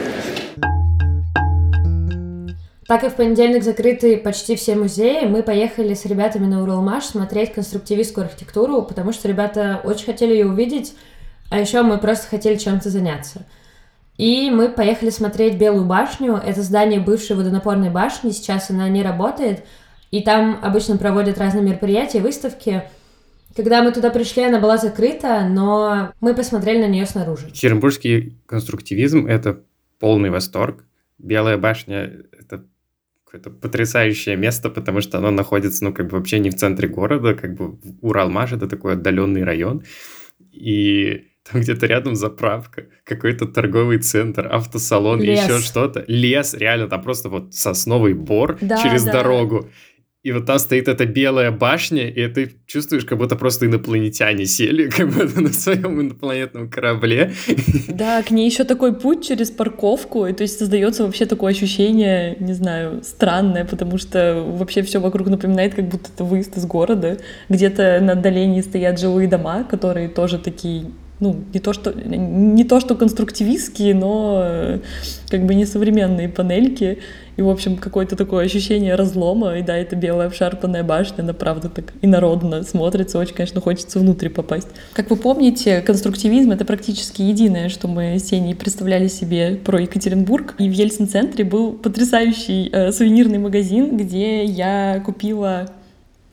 Так 2.88 3.02
как 3.02 3.14
в 3.14 3.16
понедельник 3.16 3.64
закрыты 3.64 4.18
почти 4.18 4.56
все 4.56 4.74
музеи, 4.74 5.28
мы 5.28 5.44
поехали 5.44 5.94
с 5.94 6.06
ребятами 6.06 6.48
на 6.48 6.64
Уралмаш 6.64 7.04
смотреть 7.04 7.54
конструктивистскую 7.54 8.26
архитектуру, 8.26 8.82
потому 8.82 9.14
что 9.14 9.28
ребята 9.28 9.80
очень 9.84 10.06
хотели 10.06 10.34
ее 10.34 10.48
увидеть, 10.48 10.96
а 11.52 11.60
еще 11.60 11.84
мы 11.84 12.00
просто 12.00 12.28
хотели 12.28 12.56
чем-то 12.56 12.90
заняться. 12.90 13.46
И 14.18 14.50
мы 14.50 14.70
поехали 14.70 15.12
смотреть 15.12 15.58
Белую 15.58 15.86
башню. 15.86 16.42
Это 16.44 16.64
здание 16.64 17.00
бывшей 17.00 17.36
водонапорной 17.36 17.92
башни, 17.92 18.32
сейчас 18.32 18.72
она 18.72 18.90
не 18.90 19.04
работает. 19.04 19.64
И 20.10 20.24
там 20.24 20.58
обычно 20.64 20.98
проводят 20.98 21.38
разные 21.38 21.64
мероприятия, 21.64 22.22
выставки. 22.22 22.86
Когда 23.56 23.84
мы 23.84 23.92
туда 23.92 24.10
пришли, 24.10 24.44
она 24.44 24.60
была 24.60 24.78
закрыта, 24.78 25.48
но 25.50 26.14
мы 26.22 26.36
посмотрели 26.36 26.82
на 26.82 26.88
нее 26.88 27.06
снаружи. 27.06 27.48
Екатеринбургский 27.48 28.38
конструктивизм— 28.46 29.26
это 29.28 29.62
полный 30.00 30.30
восторг. 30.30 30.86
Белая 31.18 31.58
башня— 31.58 32.12
это 32.32 32.66
какое-то 33.26 33.50
потрясающее 33.50 34.36
место, 34.36 34.70
потому 34.70 35.02
что 35.02 35.18
оно 35.18 35.32
находится, 35.32 35.84
ну, 35.84 35.94
как 35.94 36.08
бы 36.08 36.18
вообще 36.18 36.40
не 36.40 36.50
в 36.50 36.56
центре 36.56 36.88
города, 36.88 37.34
как 37.34 37.56
бы 37.56 37.78
Уралмаш— 38.02 38.52
это 38.54 38.68
такой 38.68 38.94
отдаленный 38.94 39.44
район. 39.44 39.84
И 40.52 41.26
там 41.50 41.62
где-то 41.62 41.86
рядом 41.86 42.16
заправка, 42.16 42.88
какой-то 43.04 43.48
торговый 43.48 44.00
центр, 44.00 44.48
автосалон, 44.52 45.22
Лес. 45.22 45.44
еще 45.44 45.60
что-то. 45.60 46.04
Лес, 46.08 46.54
реально, 46.54 46.88
там 46.88 47.02
просто 47.02 47.30
вот 47.30 47.54
сосновый 47.54 48.14
бор 48.14 48.58
да, 48.62 48.82
через 48.82 49.04
да. 49.04 49.14
дорогу. 49.14 49.70
И 50.22 50.34
вот 50.34 50.46
там 50.46 50.60
стоит 50.60 50.90
эта 50.90 51.06
белая 51.06 51.50
башня, 51.50 52.10
и 52.10 52.28
ты 52.28 52.52
чувствуешь, 52.68 53.06
как 53.06 53.18
будто 53.18 53.38
просто 53.38 53.68
инопланетяне 53.68 54.46
сели, 54.46 54.90
как 54.98 55.10
будто 55.10 55.40
на 55.40 55.54
своем 55.54 56.02
инопланетном 56.02 56.70
корабле. 56.70 57.32
Да, 57.88 58.22
к 58.22 58.32
ней 58.32 58.50
еще 58.50 58.66
такой 58.66 58.94
путь 58.94 59.26
через 59.26 59.50
парковку, 59.50 60.26
и 60.26 60.34
то 60.34 60.44
есть 60.44 60.60
создается 60.60 61.06
вообще 61.06 61.26
такое 61.26 61.54
ощущение, 61.54 62.36
не 62.40 62.54
знаю, 62.54 63.02
странное, 63.04 63.64
потому 63.64 63.98
что 63.98 64.44
вообще 64.46 64.82
все 64.82 65.00
вокруг 65.00 65.30
напоминает, 65.30 65.74
как 65.74 65.88
будто 65.88 66.10
это 66.14 66.26
выезд 66.26 66.58
из 66.58 66.66
города. 66.66 67.18
Где-то 67.48 68.00
на 68.02 68.12
отдалении 68.12 68.60
стоят 68.60 69.00
жилые 69.00 69.30
дома, 69.30 69.64
которые 69.64 70.10
тоже 70.10 70.38
такие 70.38 70.92
ну, 71.20 71.36
не 71.54 71.60
то, 71.60 71.74
что, 71.74 71.92
не 71.94 72.64
то, 72.64 72.80
что 72.80 72.96
конструктивистские, 72.96 73.94
но 73.94 74.42
э, 74.44 74.80
как 75.30 75.46
бы 75.46 75.54
несовременные 75.54 76.30
панельки. 76.30 77.00
И, 77.36 77.42
в 77.42 77.50
общем, 77.50 77.78
какое-то 77.78 78.16
такое 78.16 78.46
ощущение 78.46 78.96
разлома. 78.96 79.58
И 79.58 79.62
да, 79.62 79.78
это 79.78 79.96
белая 79.96 80.28
обшарпанная 80.28 80.84
башня, 80.84 81.22
она 81.24 81.34
правда 81.34 81.70
так 81.70 81.94
инородно 82.02 82.64
смотрится. 82.64 83.18
Очень, 83.18 83.36
конечно, 83.36 83.62
хочется 83.62 84.00
внутрь 84.00 84.30
попасть. 84.30 84.68
Как 84.94 85.10
вы 85.10 85.16
помните, 85.16 85.82
конструктивизм— 85.82 86.52
это 86.54 86.66
практически 86.66 87.22
единое, 87.22 87.70
что 87.70 87.88
мы 87.88 88.18
с 88.18 88.26
Сеней 88.26 88.56
представляли 88.56 89.08
себе 89.08 89.56
про 89.64 89.82
Екатеринбург. 89.82 90.56
И 90.58 90.70
в 90.70 90.72
Ельцин-центре 90.72 91.44
был 91.46 91.74
потрясающий 91.74 92.70
э, 92.72 92.92
сувенирный 92.92 93.40
магазин, 93.40 93.98
где 93.98 94.44
я 94.44 95.02
купила 95.06 95.70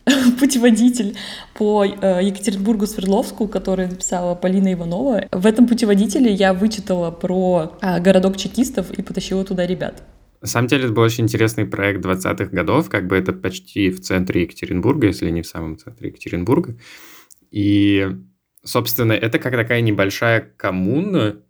путеводитель 0.39 1.17
по 1.55 1.85
э, 1.85 2.21
Екатеринбургу 2.23 2.87
Свердловску, 2.87 3.49
который 3.49 3.89
написала 3.89 4.35
Полина 4.35 4.73
Иванова. 4.73 5.27
В 5.33 5.47
этом 5.47 5.67
путеводителе 5.67 6.33
я 6.33 6.55
вычитала 6.55 7.11
про 7.11 7.77
э, 7.81 8.01
городок 8.01 8.37
чекистов 8.37 8.91
и 8.93 9.03
потащила 9.03 9.45
туда 9.45 9.67
ребят. 9.67 10.03
На 10.41 10.49
самом 10.49 10.69
деле, 10.69 10.85
это 10.85 10.93
был 10.93 11.03
очень 11.03 11.25
интересный 11.25 11.65
проект 11.65 12.05
20-х 12.05 12.47
годов, 12.47 12.89
как 12.89 13.09
бы 13.09 13.17
это 13.17 13.33
почти 13.33 13.91
в 13.91 14.01
центре 14.01 14.43
Екатеринбурга, 14.43 15.09
если 15.09 15.31
не 15.31 15.43
в 15.43 15.47
самом 15.47 15.77
центре 15.77 16.09
Екатеринбурга. 16.09 16.77
И, 17.51 18.07
собственно, 18.63 19.13
это 19.13 19.39
как 19.39 19.55
такая 19.55 19.81
небольшая 19.81 20.53
коммуна, 20.57 21.43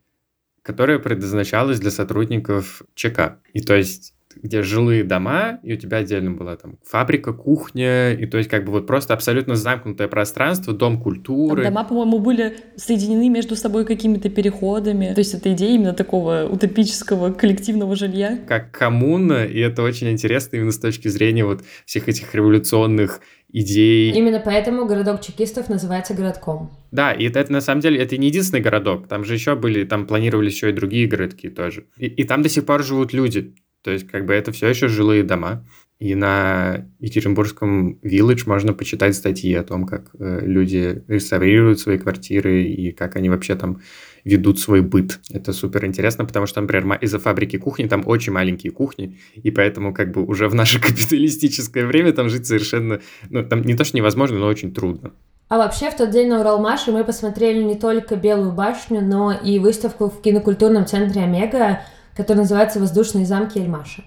которая 0.63 0.99
предназначалась 0.99 1.79
для 1.79 1.91
сотрудников 1.91 2.83
ЧК. 2.95 3.41
И 3.53 3.61
то 3.61 3.75
есть 3.75 4.15
где 4.43 4.63
жилые 4.63 5.05
дома, 5.05 5.59
и 5.63 5.75
у 5.75 5.77
тебя 5.77 5.99
отдельно 5.99 6.33
была 6.33 6.57
там 6.57 6.79
фабрика, 6.85 7.33
кухня, 7.33 8.13
и 8.13 8.27
то 8.27 8.39
есть 8.39 8.51
как 8.51 8.65
бы 8.65 8.73
вот 8.73 8.87
просто 8.87 9.15
абсолютно 9.15 9.57
замкнутое 9.57 10.09
пространство, 10.09 10.73
дом 10.73 11.01
культуры. 11.01 11.65
Там 11.65 11.75
дома, 11.75 11.85
по-моему, 11.85 12.19
были 12.19 12.57
соединены 12.77 13.29
между 13.29 13.57
собой 13.57 13.85
какими-то 13.85 14.29
переходами. 14.29 15.13
То 15.15 15.21
есть 15.21 15.35
это 15.35 15.53
идея 15.53 15.75
именно 15.75 15.93
такого 15.93 16.49
утопического 16.51 17.33
коллективного 17.33 17.97
жилья. 17.97 18.39
Как 18.47 18.73
коммуна, 18.73 19.45
и 19.45 19.59
это 19.59 19.83
очень 19.83 20.11
интересно 20.11 20.57
именно 20.57 20.73
с 20.73 20.79
точки 20.79 21.09
зрения 21.09 21.45
вот 21.45 21.63
всех 21.85 22.09
этих 22.09 22.35
революционных 22.35 23.21
идей. 23.53 24.13
Именно 24.13 24.41
поэтому 24.45 24.87
городок 24.87 25.23
чекистов 25.23 25.69
называется 25.69 26.15
городком. 26.15 26.71
Да, 26.91 27.13
и 27.13 27.25
это, 27.25 27.41
это 27.41 27.53
на 27.53 27.61
самом 27.61 27.81
деле 27.81 28.03
это 28.03 28.17
не 28.17 28.29
единственный 28.29 28.61
городок. 28.61 29.09
Там 29.09 29.25
же 29.25 29.35
еще 29.35 29.55
были, 29.55 29.85
там 29.85 30.07
планировались 30.07 30.55
еще 30.55 30.71
и 30.71 30.73
другие 30.73 31.07
городки 31.07 31.49
тоже. 31.49 31.87
И, 31.97 32.07
и 32.07 32.25
там 32.25 32.43
до 32.43 32.49
сих 32.49 32.67
пор 32.67 32.83
живут 32.83 33.13
люди. 33.13 33.55
То 33.87 33.93
есть, 33.93 34.09
как 34.09 34.27
бы 34.27 34.35
это 34.35 34.51
все 34.51 34.67
еще 34.67 34.89
жилые 34.89 35.23
дома. 35.23 35.65
И 36.01 36.17
на 36.17 36.89
Екатеринбургском 36.99 38.01
Village 38.03 38.43
можно 38.47 38.73
почитать 38.73 39.15
статьи 39.15 39.55
о 39.55 39.63
том, 39.63 39.87
как 39.87 40.11
э, 40.19 40.41
люди 40.45 41.05
реставрируют 41.07 41.79
свои 41.79 41.97
квартиры 41.97 42.65
и 42.65 42.91
как 42.91 43.15
они 43.15 43.31
вообще 43.31 43.55
там 43.55 43.81
ведут 44.25 44.59
свой 44.59 44.81
быт. 44.81 45.21
Это 45.31 45.53
супер 45.53 45.85
интересно, 45.87 46.25
потому 46.25 46.47
что, 46.47 46.61
например, 46.61 46.99
из-за 47.01 47.21
фабрики 47.21 47.59
кухни 47.59 47.87
там 47.87 48.03
очень 48.07 48.33
маленькие 48.33 48.73
кухни, 48.73 49.21
и 49.37 49.53
поэтому 49.53 49.95
как 49.95 50.11
бы 50.11 50.25
уже 50.25 50.49
в 50.49 50.55
наше 50.57 50.81
капиталистическое 50.83 51.87
время 51.87 52.13
там 52.13 52.29
жить 52.29 52.49
совершенно, 52.49 53.01
ну, 53.31 53.45
там 53.45 53.63
не 53.63 53.77
то, 53.77 53.85
что 53.85 53.97
невозможно, 53.97 54.41
но 54.41 54.49
очень 54.49 54.75
трудно. 54.75 55.13
А 55.49 55.59
вообще, 55.59 55.93
в 55.93 55.97
тот 55.97 56.11
день 56.11 56.29
на 56.29 56.41
Уралмаше 56.41 56.91
мы 56.91 57.05
посмотрели 57.05 57.63
не 57.63 57.77
только 57.77 58.17
Белую 58.17 58.51
башню, 58.51 59.01
но 59.01 59.33
и 59.33 59.61
выставку 59.61 60.11
в 60.11 60.21
кинокультурном 60.21 60.87
центре 60.87 61.23
«Омега», 61.23 61.83
который 62.17 62.39
называется 62.39 62.81
«Воздушные 62.81 63.27
замки 63.27 63.59
Эльмаша». 63.59 64.03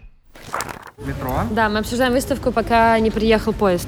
Метро? 1.06 1.44
Да, 1.52 1.70
мы 1.70 1.80
обсуждаем 1.80 2.12
выставку, 2.12 2.52
пока 2.52 3.00
не 3.00 3.12
приехал 3.12 3.54
поезд. 3.54 3.88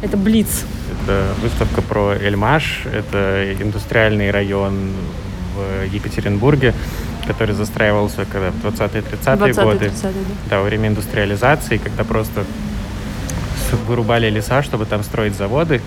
Это 0.00 0.16
Блиц. 0.16 0.64
Это 1.04 1.26
выставка 1.40 1.82
про 1.82 2.14
Эльмаш. 2.14 2.86
Это 2.86 3.52
индустриальный 3.60 4.30
район 4.30 4.92
в 5.54 5.94
Екатеринбурге, 5.94 6.74
который 7.26 7.54
застраивался 7.54 8.24
когда 8.24 8.50
в 8.50 8.64
20-30-е 8.64 9.54
годы. 9.54 9.78
30 9.78 10.02
да. 10.02 10.10
да, 10.50 10.58
во 10.58 10.64
время 10.64 10.88
индустриализации, 10.88 11.76
когда 11.76 12.04
просто 12.04 12.44
вырубали 13.86 14.28
леса, 14.28 14.62
чтобы 14.62 14.86
там 14.86 15.02
строить 15.02 15.34
заводы. 15.34 15.80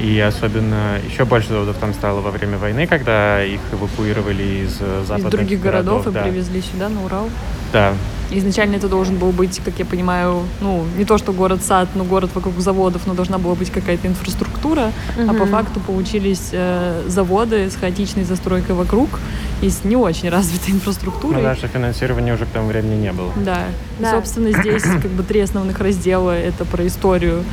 И 0.00 0.18
особенно 0.20 0.98
еще 1.06 1.24
больше 1.24 1.48
заводов 1.48 1.76
там 1.76 1.92
стало 1.94 2.20
во 2.20 2.30
время 2.30 2.58
войны, 2.58 2.86
когда 2.86 3.44
их 3.44 3.60
эвакуировали 3.72 4.64
из 4.64 4.78
э, 4.80 5.04
западных 5.06 5.32
Из 5.32 5.38
других 5.38 5.60
городов, 5.60 6.04
городов 6.04 6.06
и 6.06 6.14
да. 6.14 6.22
привезли 6.22 6.62
сюда, 6.62 6.88
на 6.88 7.04
Урал. 7.04 7.28
Да. 7.72 7.94
Изначально 8.30 8.76
это 8.76 8.88
должен 8.88 9.16
был 9.16 9.30
быть, 9.30 9.60
как 9.62 9.78
я 9.78 9.84
понимаю, 9.84 10.42
ну, 10.60 10.84
не 10.96 11.04
то 11.04 11.18
что 11.18 11.32
город-сад, 11.32 11.90
но 11.94 12.04
город 12.04 12.30
вокруг 12.34 12.58
заводов, 12.58 13.06
но 13.06 13.12
должна 13.12 13.36
была 13.36 13.54
быть 13.54 13.70
какая-то 13.70 14.08
инфраструктура, 14.08 14.92
угу. 15.18 15.30
а 15.30 15.34
по 15.34 15.44
факту 15.44 15.80
получились 15.80 16.48
э, 16.52 17.02
заводы 17.08 17.70
с 17.70 17.76
хаотичной 17.76 18.24
застройкой 18.24 18.74
вокруг 18.74 19.20
и 19.60 19.68
с 19.68 19.84
не 19.84 19.96
очень 19.96 20.30
развитой 20.30 20.74
инфраструктурой. 20.74 21.42
Ну, 21.42 21.48
наше 21.48 21.68
финансирование 21.68 22.32
уже 22.34 22.46
к 22.46 22.48
тому 22.48 22.68
времени 22.68 22.94
не 22.94 23.12
было. 23.12 23.30
Да. 23.36 23.64
да. 23.98 24.08
И, 24.08 24.12
собственно, 24.12 24.50
здесь 24.50 24.82
как 24.82 25.10
бы 25.10 25.22
три 25.22 25.40
основных 25.40 25.78
раздела— 25.78 26.30
это 26.36 26.64
про 26.64 26.86
историю 26.86 27.44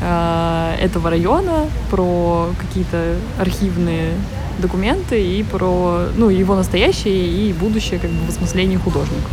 этого 0.00 1.10
района, 1.10 1.64
про 1.90 2.50
какие-то 2.60 3.16
архивные 3.38 4.12
документы 4.58 5.22
и 5.22 5.42
про 5.42 6.08
ну, 6.16 6.28
его 6.28 6.54
настоящее 6.54 7.26
и 7.26 7.52
будущее 7.52 7.98
как 7.98 8.10
бы 8.10 8.26
в 8.26 8.28
осмыслении 8.28 8.76
художника. 8.76 9.28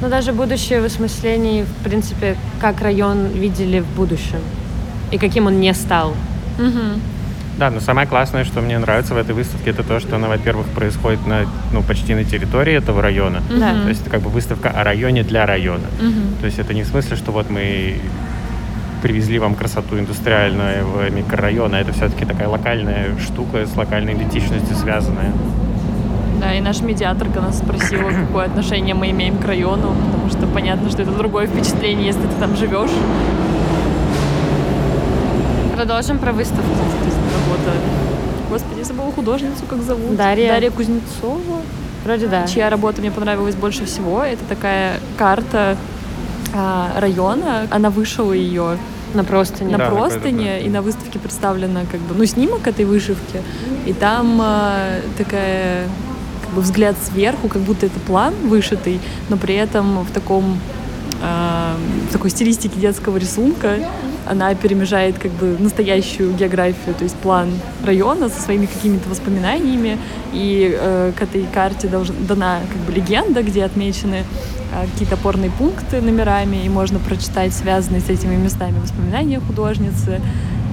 Но 0.00 0.08
даже 0.08 0.32
будущее 0.32 0.80
в 0.80 0.84
осмыслении, 0.84 1.62
в 1.64 1.84
принципе, 1.84 2.36
как 2.60 2.80
район 2.80 3.28
видели 3.28 3.80
в 3.80 3.86
будущем 3.96 4.40
и 5.12 5.18
каким 5.18 5.46
он 5.46 5.60
не 5.60 5.72
стал. 5.74 6.10
Угу. 6.58 7.00
Да, 7.58 7.70
но 7.70 7.80
самое 7.80 8.08
классное, 8.08 8.44
что 8.44 8.60
мне 8.60 8.78
нравится 8.78 9.14
в 9.14 9.18
этой 9.18 9.34
выставке, 9.34 9.70
это 9.70 9.84
то, 9.84 10.00
что 10.00 10.16
она, 10.16 10.26
во-первых, 10.28 10.66
происходит 10.68 11.24
на, 11.26 11.46
ну, 11.72 11.82
почти 11.82 12.14
на 12.14 12.24
территории 12.24 12.74
этого 12.74 13.02
района. 13.02 13.42
Да. 13.50 13.82
То 13.82 13.88
есть 13.88 14.00
это 14.00 14.10
как 14.10 14.22
бы 14.22 14.30
выставка 14.30 14.70
о 14.70 14.82
районе 14.82 15.22
для 15.22 15.46
района. 15.46 15.86
Угу. 16.00 16.40
То 16.40 16.46
есть 16.46 16.58
это 16.58 16.74
не 16.74 16.82
в 16.82 16.86
смысле, 16.86 17.16
что 17.16 17.30
вот 17.30 17.50
мы 17.50 17.96
привезли 19.02 19.38
вам 19.38 19.54
красоту 19.54 19.98
индустриальную 19.98 20.86
в 20.86 21.10
микрорайон, 21.10 21.74
а 21.74 21.80
это 21.80 21.92
все-таки 21.92 22.24
такая 22.24 22.48
локальная 22.48 23.18
штука 23.18 23.66
с 23.66 23.76
локальной 23.76 24.14
идентичностью 24.14 24.76
связанная. 24.76 25.32
Да, 26.40 26.54
и 26.54 26.60
наш 26.60 26.80
медиаторка 26.80 27.40
нас 27.40 27.58
спросила, 27.58 28.10
какое 28.26 28.46
отношение 28.46 28.94
мы 28.94 29.10
имеем 29.10 29.36
к 29.38 29.44
району, 29.44 29.94
потому 30.06 30.30
что 30.30 30.46
понятно, 30.46 30.88
что 30.90 31.02
это 31.02 31.10
другое 31.10 31.46
впечатление, 31.48 32.06
если 32.06 32.22
ты 32.22 32.34
там 32.38 32.56
живешь. 32.56 32.90
Продолжим 35.74 36.18
про 36.18 36.32
выставку. 36.32 36.62
Работа. 36.62 37.76
Господи, 38.50 38.82
забыла 38.82 39.10
художницу, 39.12 39.64
как 39.68 39.82
зовут. 39.82 40.16
Дарья. 40.16 40.48
Дарья 40.48 40.70
Кузнецова. 40.70 41.62
Вроде 42.04 42.26
да. 42.28 42.46
Чья 42.46 42.70
работа 42.70 43.00
мне 43.00 43.10
понравилась 43.10 43.54
больше 43.54 43.84
всего. 43.84 44.22
Это 44.22 44.44
такая 44.48 45.00
карта 45.16 45.76
района. 46.96 47.66
Она 47.70 47.90
вышила 47.90 48.32
ее 48.32 48.78
На 49.14 49.24
простыне. 49.24 49.72
На 49.72 49.78
Да, 49.78 49.90
простыне, 49.90 50.44
какой-то, 50.44 50.66
и 50.66 50.70
на 50.70 50.82
выставке 50.82 51.18
представлено 51.18 51.80
как 51.90 52.00
бы, 52.00 52.14
ну, 52.14 52.24
снимок 52.24 52.66
этой 52.66 52.84
вышивки, 52.84 53.42
и 53.86 53.92
там 53.92 54.40
э, 54.42 55.02
такая 55.18 55.86
как 56.44 56.54
бы 56.54 56.62
взгляд 56.62 56.96
сверху, 57.02 57.48
как 57.48 57.62
будто 57.62 57.86
это 57.86 57.98
план 58.00 58.34
вышитый, 58.44 59.00
но 59.28 59.36
при 59.36 59.54
этом 59.54 60.02
в 60.04 60.10
таком 60.12 60.58
э, 61.22 61.74
в 62.08 62.12
такой 62.12 62.30
стилистике 62.30 62.80
детского 62.80 63.16
рисунка 63.18 63.76
она 64.26 64.54
перемежает 64.54 65.18
как 65.18 65.32
бы 65.32 65.56
настоящую 65.58 66.34
географию, 66.34 66.94
то 66.94 67.04
есть 67.04 67.16
план 67.16 67.48
района 67.84 68.28
со 68.28 68.40
своими 68.40 68.66
какими-то 68.66 69.08
воспоминаниями, 69.08 69.98
и 70.32 70.76
э, 70.78 71.12
к 71.16 71.22
этой 71.22 71.44
карте 71.52 71.88
должна, 71.88 72.14
дана 72.28 72.60
как 72.68 72.80
бы 72.82 72.92
легенда, 72.92 73.42
где 73.42 73.64
отмечены 73.64 74.24
э, 74.72 74.86
какие-то 74.92 75.14
опорные 75.14 75.50
пункты 75.50 76.00
номерами, 76.00 76.64
и 76.64 76.68
можно 76.68 76.98
прочитать 76.98 77.52
связанные 77.52 78.00
с 78.00 78.08
этими 78.08 78.36
местами 78.36 78.78
воспоминания 78.80 79.40
художницы. 79.40 80.20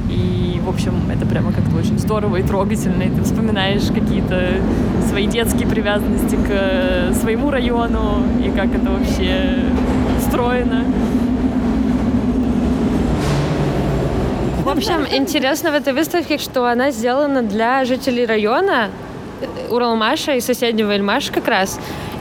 И, 0.09 0.59
в 0.63 0.69
общем, 0.69 0.93
это 1.11 1.25
прямо 1.27 1.51
как-то 1.51 1.75
очень 1.75 1.99
здорово 1.99 2.37
и 2.37 2.43
трогательно, 2.43 3.03
и 3.03 3.09
ты 3.09 3.23
вспоминаешь 3.23 3.83
какие-то 3.93 4.55
свои 5.07 5.27
детские 5.27 5.67
привязанности 5.67 6.35
к 6.35 6.49
э, 6.49 7.13
своему 7.13 7.51
району, 7.51 8.23
и 8.43 8.49
как 8.49 8.73
это 8.73 8.89
вообще 8.89 9.59
устроено. 10.17 10.83
В 14.69 14.71
общем, 14.71 15.03
интересно 15.11 15.71
в 15.71 15.73
этой 15.73 15.93
выставке, 15.93 16.37
что 16.37 16.67
она 16.67 16.91
сделана 16.91 17.41
для 17.41 17.83
жителей 17.85 18.27
района 18.27 18.91
э, 19.41 19.67
Уралмаша 19.71 20.33
и 20.33 20.41
соседнего 20.41 20.95
Ильмаша 20.95 21.33
как 21.33 21.47
раз. 21.47 21.79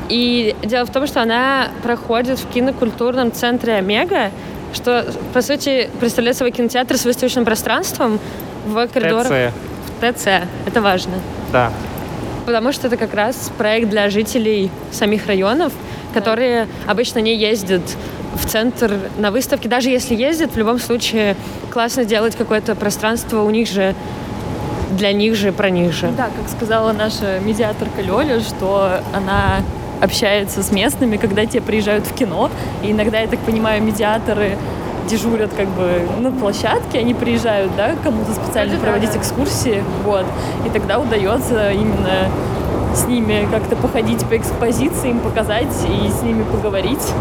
И 0.08 0.56
дело 0.62 0.86
в 0.86 0.90
том, 0.90 1.06
что 1.06 1.20
она 1.20 1.68
проходит 1.82 2.38
в 2.38 2.48
кинокультурном 2.48 3.32
центре 3.32 3.74
«Омега», 3.74 4.30
что, 4.72 5.04
по 5.34 5.42
сути, 5.42 5.90
представляет 6.00 6.38
собой 6.38 6.52
кинотеатр 6.52 6.96
с 6.96 7.04
выставочным 7.04 7.44
пространством 7.44 8.18
в 8.64 8.88
коридорах 8.88 9.26
ТЦ. 9.26 9.52
в 10.00 10.12
ТЦ. 10.14 10.26
Это 10.64 10.80
важно. 10.80 11.16
Да. 11.52 11.70
Потому 12.46 12.72
что 12.72 12.86
это 12.86 12.96
как 12.96 13.12
раз 13.12 13.52
проект 13.58 13.90
для 13.90 14.08
жителей 14.08 14.70
самих 14.90 15.26
районов, 15.26 15.74
которые 16.14 16.68
обычно 16.86 17.18
не 17.18 17.34
ездят 17.34 17.82
в 18.34 18.46
центр 18.46 18.94
на 19.16 19.30
выставки. 19.30 19.68
Даже 19.68 19.90
если 19.90 20.14
ездят, 20.14 20.52
в 20.52 20.56
любом 20.56 20.78
случае 20.78 21.36
классно 21.70 22.04
делать 22.04 22.36
какое-то 22.36 22.74
пространство 22.74 23.42
у 23.42 23.50
них 23.50 23.68
же, 23.68 23.94
для 24.90 25.12
них 25.12 25.34
же, 25.34 25.52
про 25.52 25.70
них 25.70 25.92
же. 25.92 26.08
Да, 26.16 26.24
как 26.24 26.48
сказала 26.48 26.92
наша 26.92 27.40
медиаторка 27.40 28.02
Лёля, 28.02 28.40
что 28.40 29.00
она 29.12 29.60
общается 30.00 30.62
с 30.62 30.70
местными, 30.70 31.16
когда 31.16 31.44
те 31.46 31.60
приезжают 31.60 32.06
в 32.06 32.14
кино. 32.14 32.50
И 32.82 32.92
иногда, 32.92 33.20
я 33.20 33.26
так 33.26 33.40
понимаю, 33.40 33.82
медиаторы 33.82 34.56
дежурят 35.08 35.50
как 35.56 35.68
бы 35.68 36.06
на 36.18 36.30
площадке, 36.30 36.98
они 36.98 37.14
приезжают, 37.14 37.74
да, 37.76 37.94
кому-то 38.02 38.32
специально 38.32 38.74
Вроде 38.74 38.76
да, 38.76 38.82
проводить 38.82 39.12
да. 39.12 39.18
экскурсии, 39.18 39.82
вот. 40.04 40.26
И 40.66 40.70
тогда 40.70 40.98
удается 40.98 41.72
именно 41.72 42.28
с 42.98 43.06
ними 43.06 43.48
как-то 43.50 43.76
походить 43.76 44.24
по 44.26 44.36
экспозициям, 44.36 45.20
показать 45.20 45.72
и 45.88 46.10
с 46.10 46.22
ними 46.22 46.42
поговорить. 46.42 47.12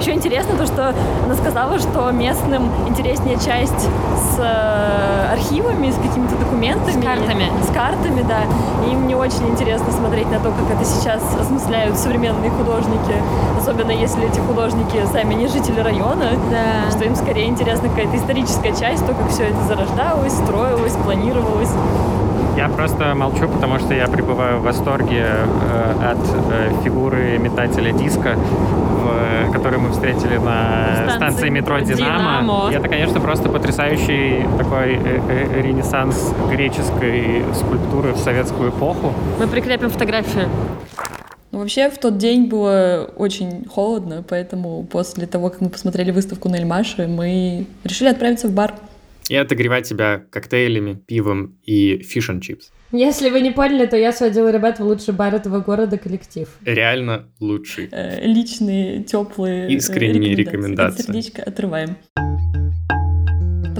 Еще 0.00 0.12
интересно 0.12 0.56
то, 0.56 0.66
что 0.66 0.94
она 1.24 1.34
сказала, 1.34 1.78
что 1.78 2.10
местным 2.10 2.70
интереснее 2.88 3.36
часть 3.36 3.78
с 3.78 4.38
э, 4.38 5.32
архивами, 5.32 5.90
с 5.90 5.94
какими-то 5.94 6.36
документами. 6.36 7.00
С 7.00 7.04
картами. 7.04 7.46
С 7.62 7.72
картами, 7.72 8.24
да. 8.28 8.40
И 8.84 8.92
им 8.92 9.06
не 9.06 9.14
очень 9.14 9.48
интересно 9.48 9.92
смотреть 9.92 10.28
на 10.28 10.40
то, 10.40 10.50
как 10.50 10.76
это 10.76 10.84
сейчас 10.84 11.22
осмысляют 11.40 11.96
современные 11.96 12.50
художники. 12.50 13.14
Особенно 13.56 13.92
если 13.92 14.28
эти 14.28 14.40
художники 14.40 14.98
сами 15.12 15.34
не 15.34 15.46
жители 15.46 15.78
района. 15.78 16.30
Да. 16.50 16.90
Что 16.90 17.04
им 17.04 17.14
скорее 17.14 17.46
интересна 17.46 17.88
какая-то 17.88 18.16
историческая 18.16 18.72
часть, 18.74 19.06
то, 19.06 19.14
как 19.14 19.30
все 19.30 19.44
это 19.44 19.62
зарождалось, 19.68 20.32
строилось, 20.32 20.94
планировалось. 21.04 21.70
Я 22.56 22.68
просто 22.68 23.14
молчу, 23.14 23.48
потому 23.48 23.78
что 23.78 23.94
я 23.94 24.06
пребываю 24.06 24.58
в 24.58 24.62
восторге 24.62 25.24
э, 25.26 26.10
от 26.12 26.18
э, 26.52 26.72
фигуры 26.84 27.38
метателя 27.38 27.92
диска, 27.92 28.34
в- 28.36 29.52
который 29.52 29.78
мы 29.78 29.90
встретили 29.92 30.36
на 30.36 30.94
Станции 30.94 31.16
станции 31.16 31.48
метро 31.48 31.78
метро 31.78 31.94
«Динамо». 31.96 32.18
«Динамо». 32.42 32.70
И 32.70 32.74
это, 32.74 32.88
конечно, 32.88 33.20
просто 33.20 33.48
потрясающий 33.48 34.46
такой 34.58 34.94
э, 34.96 35.20
э, 35.28 35.62
ренессанс 35.62 36.32
греческой 36.50 37.42
скульптуры 37.54 38.12
в 38.12 38.18
советскую 38.18 38.70
эпоху. 38.70 39.12
Мы 39.40 39.46
прикрепим 39.46 39.88
фотографию. 39.90 40.48
Ну, 41.52 41.58
вообще, 41.58 41.90
в 41.90 41.98
тот 41.98 42.16
день 42.16 42.46
было 42.48 43.10
очень 43.16 43.66
холодно, 43.68 44.24
поэтому 44.26 44.84
после 44.84 45.26
того, 45.26 45.50
как 45.50 45.60
мы 45.60 45.68
посмотрели 45.68 46.10
выставку 46.10 46.48
на 46.48 46.56
Эльмаше, 46.56 47.06
мы 47.08 47.66
решили 47.84 48.08
отправиться 48.08 48.48
в 48.48 48.52
бар. 48.52 48.72
И 49.28 49.36
отогревать 49.36 49.86
себя 49.86 50.24
коктейлями, 50.30 50.94
пивом 51.06 51.58
и 51.62 51.98
фиш 52.02 52.30
and 52.30 52.40
чипс. 52.40 52.70
Если 52.92 53.30
вы 53.30 53.40
не 53.40 53.50
поняли, 53.50 53.86
то 53.86 53.96
я 53.96 54.12
сводила 54.12 54.50
ребят 54.50 54.78
в 54.78 54.84
лучший 54.84 55.14
бар 55.14 55.34
этого 55.34 55.60
города 55.60 55.96
коллектив. 55.96 56.48
Реально 56.64 57.28
лучший. 57.40 57.88
Э, 57.90 58.26
личные, 58.26 59.02
теплые 59.04 59.66
э, 59.68 59.72
Искренние 59.72 60.34
рекомендации. 60.34 60.42
рекомендации. 60.42 61.00
От 61.00 61.06
сердечка 61.06 61.42
отрываем. 61.42 61.96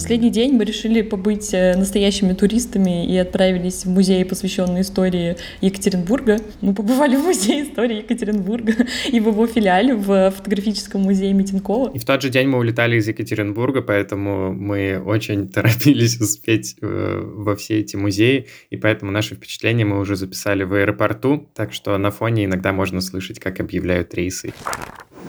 Последний 0.03 0.31
день 0.31 0.55
мы 0.55 0.65
решили 0.65 1.01
побыть 1.01 1.55
э, 1.55 1.77
настоящими 1.77 2.33
туристами 2.33 3.07
и 3.07 3.17
отправились 3.17 3.85
в 3.85 3.89
музей, 3.89 4.25
посвященный 4.25 4.81
истории 4.81 5.37
Екатеринбурга. 5.61 6.39
Мы 6.61 6.75
побывали 6.75 7.15
в 7.23 7.23
музее 7.23 7.63
истории 7.63 7.99
Екатеринбурга 7.99 8.75
и 9.07 9.21
в 9.21 9.29
его 9.29 9.47
филиале 9.47 9.95
в 9.95 10.33
фотографическом 10.33 11.03
музее 11.03 11.33
Митинкова. 11.35 11.93
И 11.95 12.01
в 12.01 12.05
тот 12.05 12.21
же 12.21 12.31
день 12.31 12.49
мы 12.49 12.59
улетали 12.59 12.97
из 12.97 13.07
Екатеринбурга, 13.07 13.81
поэтому 13.81 14.53
мы 14.53 15.01
очень 15.01 15.49
торопились 15.53 16.21
успеть 16.21 16.75
э, 16.83 17.23
во 17.23 17.55
все 17.55 17.79
эти 17.79 17.95
музеи, 17.95 18.49
и 18.71 18.77
поэтому 18.77 19.13
наши 19.13 19.37
впечатления 19.37 19.85
мы 19.85 20.01
уже 20.01 20.17
записали 20.17 20.65
в 20.65 20.75
аэропорту, 20.75 21.49
так 21.55 21.73
что 21.73 21.97
на 21.97 22.11
фоне 22.11 22.47
иногда 22.47 22.73
можно 22.73 23.01
слышать, 23.01 23.39
как 23.39 23.61
объявляют 23.61 24.13
рейсы. 24.15 24.53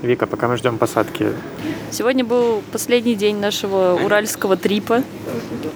Вика, 0.01 0.25
пока 0.25 0.47
мы 0.47 0.57
ждем 0.57 0.79
посадки, 0.79 1.27
Сегодня 1.93 2.25
был 2.25 2.63
последний 2.71 3.13
день 3.13 3.37
нашего 3.37 3.99
уральского 4.03 4.57
трипа, 4.63 5.03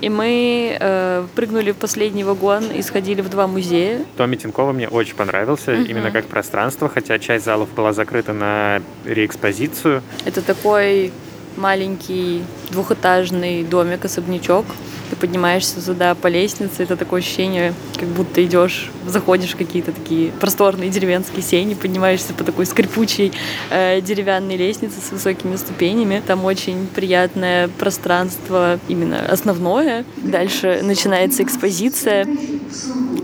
и 0.01 0.09
мы 0.09 0.77
э, 0.79 1.25
прыгнули 1.35 1.71
в 1.71 1.75
последний 1.75 2.23
вагон 2.23 2.71
и 2.71 2.81
сходили 2.81 3.21
в 3.21 3.29
два 3.29 3.45
музея. 3.45 4.05
Том 4.15 4.31
Митинкова 4.31 4.71
мне 4.71 4.87
очень 4.87 5.15
понравился, 5.15 5.75
именно 5.75 6.09
как 6.09 6.25
пространство, 6.25 6.87
хотя 6.89 7.19
часть 7.19 7.45
залов 7.45 7.69
была 7.75 7.91
закрыта 7.93 8.33
на 8.33 8.81
реэкспозицию. 9.05 10.01
Это 10.25 10.41
такой 10.41 11.11
маленький 11.57 12.43
двухэтажный 12.71 13.63
домик, 13.63 14.05
особнячок. 14.05 14.65
Ты 15.09 15.15
поднимаешься 15.15 15.79
сюда 15.81 16.15
по 16.15 16.27
лестнице, 16.27 16.83
это 16.83 16.97
такое 16.97 17.21
ощущение, 17.21 17.73
как 17.97 18.09
будто 18.09 18.43
идешь, 18.43 18.91
заходишь 19.05 19.51
в 19.51 19.57
какие-то 19.57 19.93
такие 19.93 20.31
просторные 20.31 20.89
деревенские 20.89 21.41
сени, 21.41 21.75
поднимаешься 21.75 22.33
по 22.33 22.43
такой 22.43 22.65
скрипучей 22.65 23.31
э, 23.69 24.01
деревянной 24.01 24.57
лестнице 24.57 24.95
с 24.99 25.11
высокими 25.11 25.55
ступенями. 25.55 26.21
Там 26.25 26.43
очень 26.43 26.87
приятное 26.87 27.69
пространство, 27.69 28.79
именно 28.89 29.25
основное. 29.25 30.03
Дальше 30.17 30.81
начинается 30.83 31.43
экспозиция. 31.43 32.27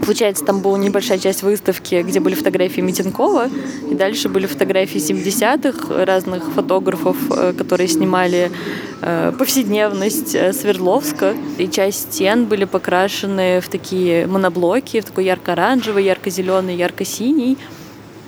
Получается, 0.05 0.43
там 0.43 0.61
была 0.61 0.77
небольшая 0.77 1.17
часть 1.17 1.43
выставки, 1.43 2.01
где 2.01 2.19
были 2.19 2.35
фотографии 2.35 2.81
Митинкова, 2.81 3.49
и 3.89 3.95
дальше 3.95 4.27
были 4.27 4.47
фотографии 4.47 4.99
70-х 4.99 6.05
разных 6.05 6.51
фотографов, 6.51 7.17
э, 7.29 7.53
которые 7.57 7.87
снимали 7.87 8.22
э, 9.01 9.31
повседневность 9.37 10.35
э, 10.35 10.53
Свердловска. 10.53 11.33
И 11.57 11.67
часть 11.67 12.13
стен 12.13 12.45
были 12.45 12.65
покрашены 12.65 13.61
в 13.61 13.69
такие 13.69 14.27
моноблоки, 14.27 15.01
в 15.01 15.05
такой 15.05 15.25
ярко-оранжевый, 15.25 16.03
ярко-зеленый, 16.03 16.75
ярко-синий. 16.75 17.57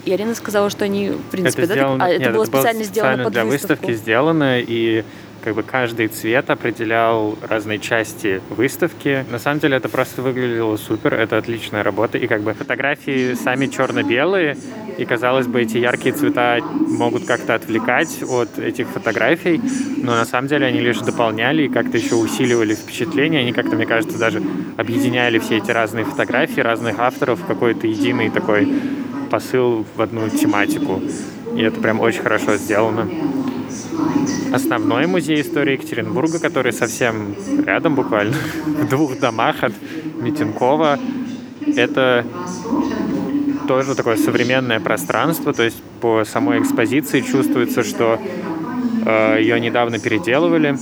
И 0.06 0.14
Арина 0.14 0.36
сказала, 0.36 0.70
что 0.70 0.86
они, 0.86 1.10
в 1.10 1.32
принципе, 1.32 1.64
это 1.64 1.74
да, 1.74 1.80
сделано, 1.80 2.00
так- 2.00 2.08
а, 2.08 2.12
это 2.12 2.20
нет, 2.22 2.34
было 2.34 2.44
это 2.44 2.52
было 2.52 2.60
специально 2.62 2.84
сделано 2.84 3.12
специально 3.14 3.24
под 3.24 3.34
для 3.34 3.46
выставку. 3.46 3.88
выставки 3.88 3.94
сделано, 4.02 4.60
и 4.60 5.04
как 5.44 5.54
бы 5.56 5.64
каждый 5.64 6.08
цвет 6.08 6.50
определял 6.50 7.38
разные 7.42 7.78
части 7.80 8.42
выставки. 8.50 9.26
На 9.30 9.38
самом 9.40 9.60
деле 9.60 9.78
это 9.78 9.90
просто 9.90 10.24
выглядело 10.24 10.76
супер, 10.78 11.14
это 11.14 11.38
отличная 11.38 11.84
работа, 11.84 12.18
и 12.18 12.26
как 12.28 12.42
бы 12.42 12.54
фотографии 12.54 13.36
сами 13.36 13.68
черно-белые, 13.68 14.58
и 14.98 15.06
казалось 15.06 15.48
бы 15.48 15.62
эти 15.62 15.78
яркие 15.78 16.16
цвета 16.16 16.60
могут 16.62 17.26
как-то 17.26 17.56
отвлекать 17.56 18.24
от 18.24 18.58
этих 18.58 18.88
фотографий, 18.88 19.62
но 19.98 20.16
на 20.16 20.26
самом 20.26 20.48
деле 20.48 20.66
они 20.66 20.80
лишь 20.80 21.00
дополняли 21.00 21.64
и 21.64 21.70
как-то 21.70 21.98
еще 21.98 22.16
усиливали 22.16 22.76
впечатление, 22.76 23.42
они 23.42 23.52
как-то, 23.52 23.76
мне 23.76 23.86
кажется, 23.86 24.18
даже 24.18 24.42
объединяли 24.78 25.40
все 25.40 25.58
эти 25.58 25.72
разные 25.72 26.06
фотографии 26.06 26.62
разных 26.62 27.00
авторов 27.00 27.40
в 27.42 27.46
какой-то 27.46 27.88
единый 27.88 28.30
такой 28.30 28.72
посыл 29.30 29.86
в 29.96 30.02
одну 30.02 30.30
тематику. 30.30 31.02
И 31.56 31.62
это 31.62 31.80
прям 31.80 32.00
очень 32.00 32.22
хорошо 32.22 32.58
сделано. 32.58 33.10
Основной 34.54 35.08
музей 35.08 35.42
истории 35.42 35.74
Екатеринбурга, 35.74 36.40
который 36.40 36.74
совсем 36.74 37.36
рядом 37.66 37.96
буквально, 37.96 38.36
в 38.66 38.90
двух 38.90 39.20
домах 39.20 39.64
от 39.64 39.74
Митинкова, 40.22 41.00
это 41.76 42.26
тоже 43.68 43.96
такое 43.96 44.18
современное 44.18 44.80
пространство, 44.80 45.54
то 45.54 45.64
есть 45.64 45.82
по 46.02 46.24
самой 46.26 46.62
экспозиции 46.62 47.22
чувствуется, 47.22 47.84
что 47.84 48.20
э, 49.06 49.38
ее 49.40 49.60
недавно 49.60 50.00
переделывали. 50.00 50.78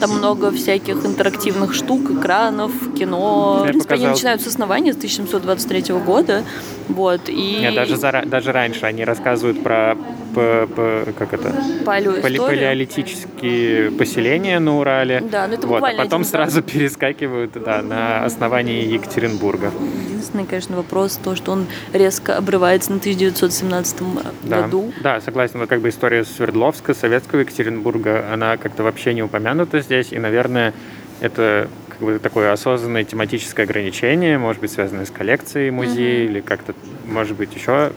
Там 0.00 0.10
много 0.10 0.50
всяких 0.50 1.06
интерактивных 1.06 1.72
штук, 1.72 2.10
экранов, 2.10 2.72
кино. 2.98 3.60
Я 3.60 3.64
в 3.64 3.68
принципе, 3.68 3.88
показал. 3.88 4.04
они 4.04 4.14
начинают 4.14 4.42
с 4.42 4.46
основания 4.46 4.92
с 4.92 4.96
1723 4.96 5.94
года. 5.94 6.44
Вот, 6.88 7.22
и 7.28 7.58
Нет, 7.60 7.74
даже, 7.74 7.94
зара- 7.96 8.24
даже 8.26 8.52
раньше 8.52 8.86
они 8.86 9.04
рассказывают 9.04 9.62
про 9.62 9.96
п- 10.34 10.66
п- 10.68 11.12
как 11.18 11.32
это? 11.34 11.48
Поли- 11.84 12.20
палеоисторию. 12.20 12.42
палеолитические 12.42 13.90
поселения 13.92 14.58
на 14.58 14.78
Урале. 14.78 15.20
Да, 15.30 15.46
ну 15.46 15.54
это 15.54 15.66
вот, 15.66 15.82
а 15.82 15.92
потом 15.96 16.24
сразу 16.24 16.62
перескакивают 16.62 17.52
да, 17.64 17.82
на 17.82 18.24
основании 18.24 18.84
Екатеринбурга. 18.92 19.72
Единственный, 20.08 20.44
конечно, 20.46 20.76
вопрос 20.76 21.18
то, 21.22 21.34
что 21.34 21.52
он 21.52 21.66
резко 21.92 22.36
обрывается 22.36 22.92
на 22.92 22.98
1917 22.98 23.96
Да, 24.44 24.62
году. 24.62 24.92
да, 25.02 25.20
согласен. 25.20 25.58
Вот 25.60 25.68
как 25.68 25.80
бы 25.80 25.88
история 25.88 26.24
Свердловска, 26.24 26.94
советского 26.94 27.40
Екатеринбурга, 27.40 28.26
она 28.32 28.56
как-то 28.56 28.82
вообще 28.82 29.14
не 29.14 29.22
упомянута 29.22 29.80
здесь. 29.80 30.12
И, 30.12 30.18
наверное, 30.18 30.72
это 31.20 31.68
как 31.98 32.06
бы 32.06 32.18
такое 32.18 32.52
осознанное 32.52 33.04
тематическое 33.04 33.64
ограничение, 33.64 34.38
может 34.38 34.60
быть, 34.60 34.70
связанное 34.70 35.06
с 35.06 35.10
коллекцией 35.10 35.70
музея 35.70 36.24
или 36.24 36.40
как-то, 36.40 36.74
может 37.06 37.36
быть, 37.36 37.54
еще 37.54 37.92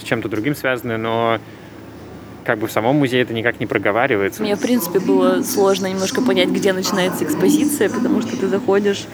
с 0.00 0.02
чем-то 0.02 0.28
другим 0.28 0.56
связанное, 0.56 0.96
но 0.96 1.38
как 2.44 2.58
бы 2.58 2.66
в 2.66 2.72
самом 2.72 2.96
музее 2.96 3.22
это 3.22 3.32
никак 3.32 3.58
не 3.60 3.66
проговаривается. 3.66 4.42
Мне, 4.42 4.56
в 4.56 4.60
принципе, 4.60 4.98
было 4.98 5.42
сложно 5.42 5.86
немножко 5.86 6.20
понять, 6.20 6.48
где 6.48 6.72
начинается 6.72 7.24
экспозиция, 7.24 7.88
потому 7.88 8.20
что 8.20 8.36
ты 8.36 8.48
заходишь 8.48 9.06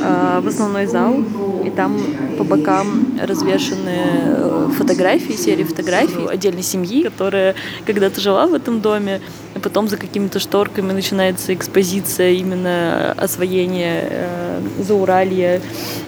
э, 0.00 0.40
в 0.42 0.46
основной 0.46 0.86
зал, 0.86 1.22
и 1.64 1.70
там 1.70 2.00
по 2.38 2.44
бокам 2.44 3.18
развешаны 3.20 3.94
э, 3.94 4.68
фотографии, 4.76 5.32
серии 5.32 5.64
фотографий 5.64 6.26
отдельной 6.26 6.62
семьи, 6.62 7.02
которая 7.02 7.54
когда-то 7.86 8.20
жила 8.20 8.46
в 8.46 8.54
этом 8.54 8.80
доме, 8.80 9.20
потом 9.68 9.86
за 9.86 9.98
какими-то 9.98 10.38
шторками 10.38 10.92
начинается 10.92 11.52
экспозиция 11.52 12.30
именно 12.30 13.12
освоения 13.18 14.08
э, 14.08 14.62
Зауралья 14.78 15.60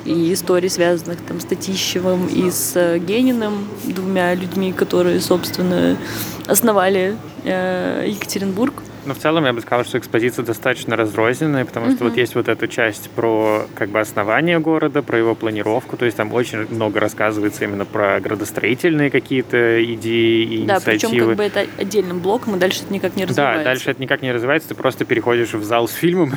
и 0.06 0.32
историй, 0.32 0.70
связанных 0.70 1.18
там 1.20 1.40
с 1.40 1.44
Татищевым 1.44 2.26
и 2.26 2.50
с 2.50 2.72
э, 2.74 2.98
Гениным, 2.98 3.68
двумя 3.84 4.34
людьми, 4.34 4.72
которые, 4.72 5.20
собственно, 5.20 5.98
основали 6.46 7.18
э, 7.44 8.06
Екатеринбург. 8.08 8.72
Но 9.04 9.14
в 9.14 9.18
целом 9.18 9.44
я 9.46 9.52
бы 9.52 9.60
сказал, 9.60 9.84
что 9.84 9.98
экспозиция 9.98 10.44
достаточно 10.44 10.96
разрозненная, 10.96 11.64
потому 11.64 11.90
что 11.92 12.04
вот 12.04 12.16
есть 12.16 12.34
вот 12.34 12.48
эта 12.48 12.68
часть 12.68 13.10
про 13.10 13.66
как 13.74 13.88
бы 13.90 14.00
основание 14.00 14.58
города, 14.58 15.02
про 15.02 15.18
его 15.18 15.34
планировку, 15.34 15.96
то 15.96 16.04
есть 16.04 16.16
там 16.16 16.32
очень 16.34 16.66
много 16.70 17.00
рассказывается 17.00 17.64
именно 17.64 17.84
про 17.84 18.20
градостроительные 18.20 19.10
какие-то 19.10 19.82
идеи 19.94 20.42
и 20.44 20.66
Да, 20.66 20.80
причем 20.84 21.08
инициативы. 21.08 21.28
как 21.28 21.36
бы 21.36 21.44
это 21.44 21.66
отдельным 21.78 22.20
блоком, 22.20 22.56
и 22.56 22.58
дальше 22.58 22.82
это 22.84 22.92
никак 22.92 23.16
не 23.16 23.24
развивается. 23.24 23.58
Да, 23.58 23.64
дальше 23.64 23.90
это 23.90 24.02
никак 24.02 24.22
не 24.22 24.32
развивается, 24.32 24.68
ты 24.68 24.74
просто 24.74 25.04
переходишь 25.04 25.54
в 25.54 25.64
зал 25.64 25.88
с 25.88 25.92
фильмом, 25.92 26.34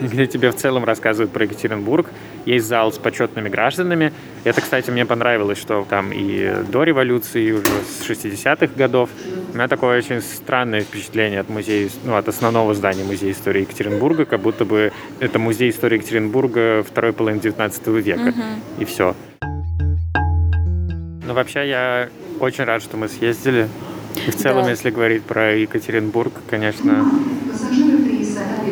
где 0.00 0.26
тебе 0.26 0.50
в 0.50 0.56
целом 0.56 0.84
рассказывают 0.84 1.32
про 1.32 1.44
Екатеринбург. 1.44 2.08
Есть 2.46 2.66
зал 2.66 2.92
с 2.92 2.98
почетными 2.98 3.48
гражданами. 3.48 4.12
Это, 4.44 4.60
кстати, 4.60 4.90
мне 4.90 5.04
понравилось, 5.04 5.58
что 5.58 5.86
там 5.88 6.12
и 6.12 6.62
до 6.70 6.84
революции, 6.84 7.44
и 7.48 7.52
уже 7.52 7.64
с 7.66 8.08
60-х 8.08 8.68
годов. 8.76 9.10
У 9.58 9.60
меня 9.60 9.66
такое 9.66 9.98
очень 9.98 10.22
странное 10.22 10.82
впечатление 10.82 11.40
от 11.40 11.48
музея, 11.48 11.90
ну, 12.04 12.14
от 12.14 12.28
основного 12.28 12.74
здания 12.74 13.02
Музея 13.02 13.32
истории 13.32 13.62
Екатеринбурга, 13.62 14.24
как 14.24 14.38
будто 14.38 14.64
бы 14.64 14.92
это 15.18 15.40
музей 15.40 15.70
истории 15.70 15.96
Екатеринбурга 15.96 16.84
второй 16.84 17.12
половины 17.12 17.40
19 17.40 17.88
века. 17.88 18.34
И 18.78 18.84
все. 18.84 19.16
Но 21.26 21.34
вообще 21.34 21.68
я 21.68 22.08
очень 22.38 22.62
рад, 22.62 22.84
что 22.84 22.96
мы 22.96 23.08
съездили. 23.08 23.66
И 24.28 24.30
в 24.30 24.36
целом, 24.36 24.62
Да. 24.62 24.70
если 24.70 24.90
говорить 24.90 25.24
про 25.24 25.56
Екатеринбург, 25.56 26.32
конечно, 26.48 27.04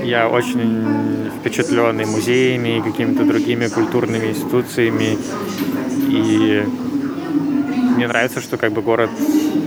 я 0.05 0.29
очень 0.29 1.33
впечатлен 1.41 2.01
и 2.01 2.05
музеями, 2.05 2.79
и 2.79 2.81
какими-то 2.81 3.25
другими 3.25 3.67
культурными 3.67 4.29
институциями. 4.29 5.19
И 6.09 6.63
мне 7.97 8.07
нравится, 8.09 8.41
что 8.41 8.57
как 8.57 8.73
бы 8.73 8.83
город 8.83 9.11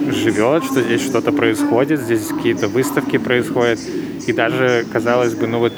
живет, 0.08 0.64
что 0.64 0.82
здесь 0.82 1.02
что-то 1.02 1.32
происходит, 1.32 2.00
здесь 2.00 2.28
какие-то 2.28 2.68
выставки 2.68 3.18
происходят. 3.18 3.80
И 4.28 4.34
даже, 4.34 4.86
казалось 4.92 5.36
бы, 5.36 5.48
ну 5.48 5.60
вот 5.60 5.74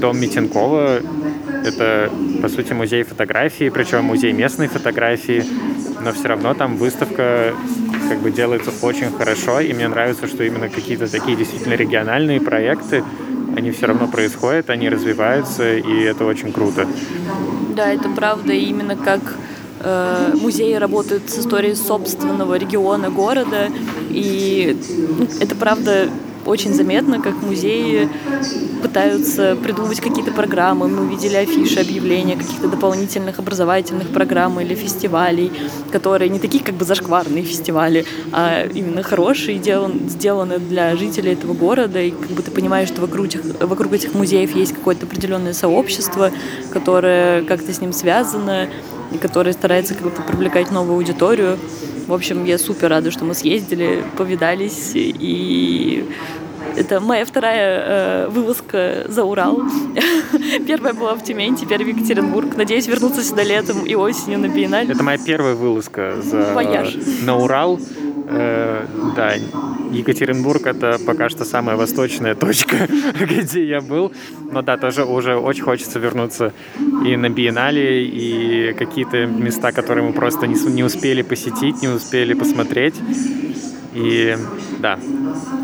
дом 0.00 0.20
Митенкова— 0.20 1.00
это, 1.64 2.10
по 2.42 2.48
сути, 2.48 2.72
музей 2.72 3.02
фотографии, 3.02 3.70
причем 3.70 4.04
музей 4.04 4.32
местной 4.32 4.68
фотографии, 4.68 5.44
но 6.02 6.12
все 6.12 6.28
равно 6.28 6.54
там 6.54 6.76
выставка 6.76 7.54
как 8.08 8.18
бы 8.18 8.30
делается 8.30 8.70
очень 8.82 9.10
хорошо, 9.10 9.60
и 9.60 9.72
мне 9.72 9.88
нравится, 9.88 10.26
что 10.26 10.44
именно 10.44 10.68
какие-то 10.68 11.10
такие 11.10 11.36
действительно 11.36 11.74
региональные 11.74 12.40
проекты, 12.40 13.02
они 13.56 13.70
все 13.70 13.86
равно 13.86 14.08
происходят, 14.08 14.68
они 14.68 14.88
развиваются, 14.88 15.76
и 15.76 16.02
это 16.02 16.24
очень 16.24 16.52
круто. 16.52 16.86
Да, 17.74 17.92
это 17.92 18.08
правда, 18.10 18.52
именно 18.52 18.96
как 18.96 19.20
музеи 20.34 20.74
работают 20.74 21.30
с 21.30 21.38
историей 21.38 21.74
собственного 21.74 22.56
региона, 22.56 23.10
города, 23.10 23.68
и 24.10 24.76
ну, 25.18 25.26
это 25.40 25.54
правда 25.54 26.08
очень 26.46 26.74
заметно, 26.74 27.20
как 27.20 27.40
музеи 27.42 28.08
пытаются 28.82 29.56
придумывать 29.56 30.00
какие-то 30.00 30.30
программы. 30.30 30.88
Мы 30.88 31.08
видели 31.08 31.36
афиши, 31.36 31.80
объявления 31.80 32.36
каких-то 32.36 32.68
дополнительных 32.68 33.38
образовательных 33.38 34.08
программ 34.08 34.60
или 34.60 34.74
фестивалей, 34.74 35.50
которые 35.90 36.28
не 36.28 36.38
такие 36.38 36.62
как 36.62 36.74
бы 36.74 36.84
зашкварные 36.84 37.42
фестивали, 37.44 38.04
а 38.32 38.66
именно 38.66 39.02
хорошие, 39.02 39.58
делан, 39.58 40.08
сделаны 40.08 40.58
для 40.58 40.96
жителей 40.96 41.32
этого 41.32 41.54
города. 41.54 42.00
И 42.00 42.10
как 42.10 42.30
бы 42.30 42.42
ты 42.42 42.50
понимаешь, 42.50 42.88
что 42.88 43.00
вокруг 43.00 43.26
этих, 43.26 43.40
вокруг 43.60 43.92
этих 43.92 44.14
музеев 44.14 44.54
есть 44.54 44.74
какое-то 44.74 45.06
определенное 45.06 45.54
сообщество, 45.54 46.30
которое 46.70 47.42
как-то 47.42 47.72
с 47.72 47.80
ним 47.80 47.92
связано, 47.92 48.68
и 49.14 49.18
которое 49.18 49.52
старается 49.52 49.94
как-то 49.94 50.22
привлекать 50.22 50.70
новую 50.70 50.96
аудиторию. 50.96 51.58
В 52.06 52.12
общем, 52.12 52.44
я 52.44 52.58
супер 52.58 52.90
рада, 52.90 53.10
что 53.10 53.24
мы 53.24 53.34
съездили, 53.34 54.04
повидались, 54.18 54.92
и 54.94 56.04
это 56.76 57.00
моя 57.00 57.24
вторая 57.24 58.26
э, 58.26 58.28
вылазка 58.28 59.04
за 59.08 59.24
Урал. 59.24 59.62
Первая 60.66 60.94
была 60.94 61.14
в 61.14 61.22
Тюмень, 61.22 61.56
теперь 61.56 61.84
в 61.84 61.88
Екатеринбург. 61.88 62.56
Надеюсь 62.56 62.86
вернуться 62.86 63.22
сюда 63.22 63.42
летом 63.42 63.84
и 63.84 63.94
осенью 63.94 64.38
на 64.38 64.48
биеннале. 64.48 64.92
Это 64.92 65.02
моя 65.02 65.18
первая 65.18 65.54
вылазка 65.54 66.14
за... 66.22 66.52
Вояж. 66.54 66.96
на 67.22 67.36
Урал. 67.36 67.78
Э, 68.26 68.86
да, 69.14 69.34
Екатеринбург 69.92 70.66
это 70.66 70.98
пока 71.06 71.28
что 71.28 71.44
самая 71.44 71.76
восточная 71.76 72.34
точка, 72.34 72.88
где 73.20 73.64
я 73.64 73.80
был. 73.80 74.12
Но 74.50 74.62
да, 74.62 74.76
тоже 74.76 75.04
уже 75.04 75.36
очень 75.36 75.62
хочется 75.62 75.98
вернуться 75.98 76.52
и 77.04 77.16
на 77.16 77.28
биеннале, 77.28 78.04
и 78.04 78.72
какие-то 78.72 79.26
места, 79.26 79.72
которые 79.72 80.06
мы 80.06 80.12
просто 80.12 80.46
не, 80.46 80.54
не 80.72 80.82
успели 80.82 81.22
посетить, 81.22 81.82
не 81.82 81.88
успели 81.88 82.34
посмотреть. 82.34 82.94
И 83.94 84.36
да, 84.80 84.98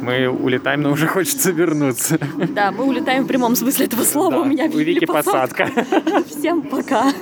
мы 0.03 0.29
улетаем, 0.29 0.83
но 0.83 0.93
уже 0.93 1.07
хочется 1.07 1.51
вернуться. 1.51 2.19
Да, 2.55 2.73
мы 2.73 2.85
улетаем 2.85 3.25
в 3.25 3.27
прямом 3.27 3.57
смысле 3.57 3.87
этого 3.87 4.05
слова. 4.05 4.31
Да, 4.31 4.41
У 4.41 4.45
меня 4.45 4.67
у 4.67 4.79
Вики 4.79 5.05
посадка. 5.05 5.69
Всем 6.29 6.63
пока. 6.63 7.13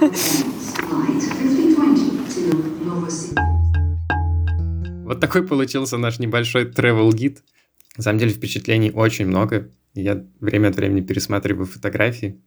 Вот 5.04 5.20
такой 5.20 5.42
получился 5.42 5.96
наш 5.96 6.18
небольшой 6.18 6.66
travel 6.66 7.12
гид. 7.12 7.42
На 7.96 8.02
самом 8.02 8.18
деле 8.18 8.32
впечатлений 8.32 8.90
очень 8.90 9.26
много. 9.26 9.70
Я 9.94 10.22
время 10.40 10.68
от 10.68 10.76
времени 10.76 11.00
пересматриваю 11.00 11.66
фотографии 11.66 12.40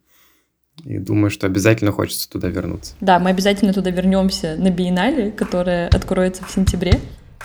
и 0.84 0.98
думаю, 0.98 1.30
что 1.30 1.46
обязательно 1.46 1.92
хочется 1.92 2.30
туда 2.30 2.48
вернуться. 2.48 2.94
Да, 3.00 3.18
мы 3.18 3.30
обязательно 3.30 3.72
туда 3.72 3.90
вернемся 3.90 4.56
на 4.56 4.70
биеннале, 4.70 5.30
которая 5.30 5.88
откроется 5.88 6.44
в 6.44 6.50
сентябре. 6.50 7.00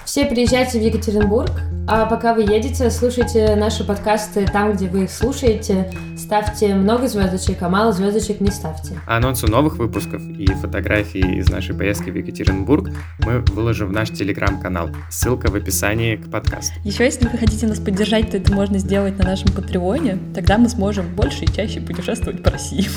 Все 0.06 0.26
приезжайте 0.26 0.80
в 0.80 0.82
Екатеринбург, 0.82 1.52
а 1.90 2.06
пока 2.06 2.34
вы 2.34 2.42
едете, 2.42 2.90
слушайте 2.92 3.56
наши 3.56 3.84
подкасты 3.86 4.46
там, 4.46 4.74
где 4.74 4.88
вы 4.88 5.06
их 5.06 5.12
слушаете. 5.12 5.90
Ставьте 6.18 6.76
много 6.76 7.08
звездочек, 7.08 7.62
а 7.62 7.70
мало 7.70 7.94
звездочек 7.94 8.42
не 8.42 8.52
ставьте. 8.52 9.00
Анонсы 9.06 9.48
новых 9.48 9.78
выпусков 9.78 10.22
и 10.22 10.48
фотографии 10.48 11.38
из 11.38 11.50
нашей 11.50 11.76
поездки 11.76 12.10
в 12.10 12.16
Екатеринбург 12.16 12.90
мы 13.26 13.40
выложим 13.40 13.90
в 13.90 13.92
наш 13.94 14.10
телеграм-канал. 14.10 14.90
Ссылка 15.10 15.50
в 15.50 15.56
описании 15.56 16.18
к 16.18 16.30
подкасту. 16.30 16.74
Еще, 16.84 17.06
если 17.06 17.28
вы 17.28 17.38
хотите 17.38 17.68
нас 17.68 17.80
поддержать, 17.80 18.32
то 18.32 18.38
это 18.38 18.52
можно 18.54 18.80
сделать 18.80 19.18
на 19.18 19.26
нашем 19.26 19.54
Патреоне. 19.54 20.20
Тогда 20.36 20.58
мы 20.58 20.68
сможем 20.68 21.08
больше 21.16 21.46
и 21.46 21.48
чаще 21.48 21.80
путешествовать 21.80 22.44
по 22.44 22.52
России. 22.52 22.88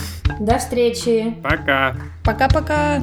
До 0.41 0.59
встречи! 0.59 1.37
Пока! 1.43 1.95
Пока-пока! 2.25 3.01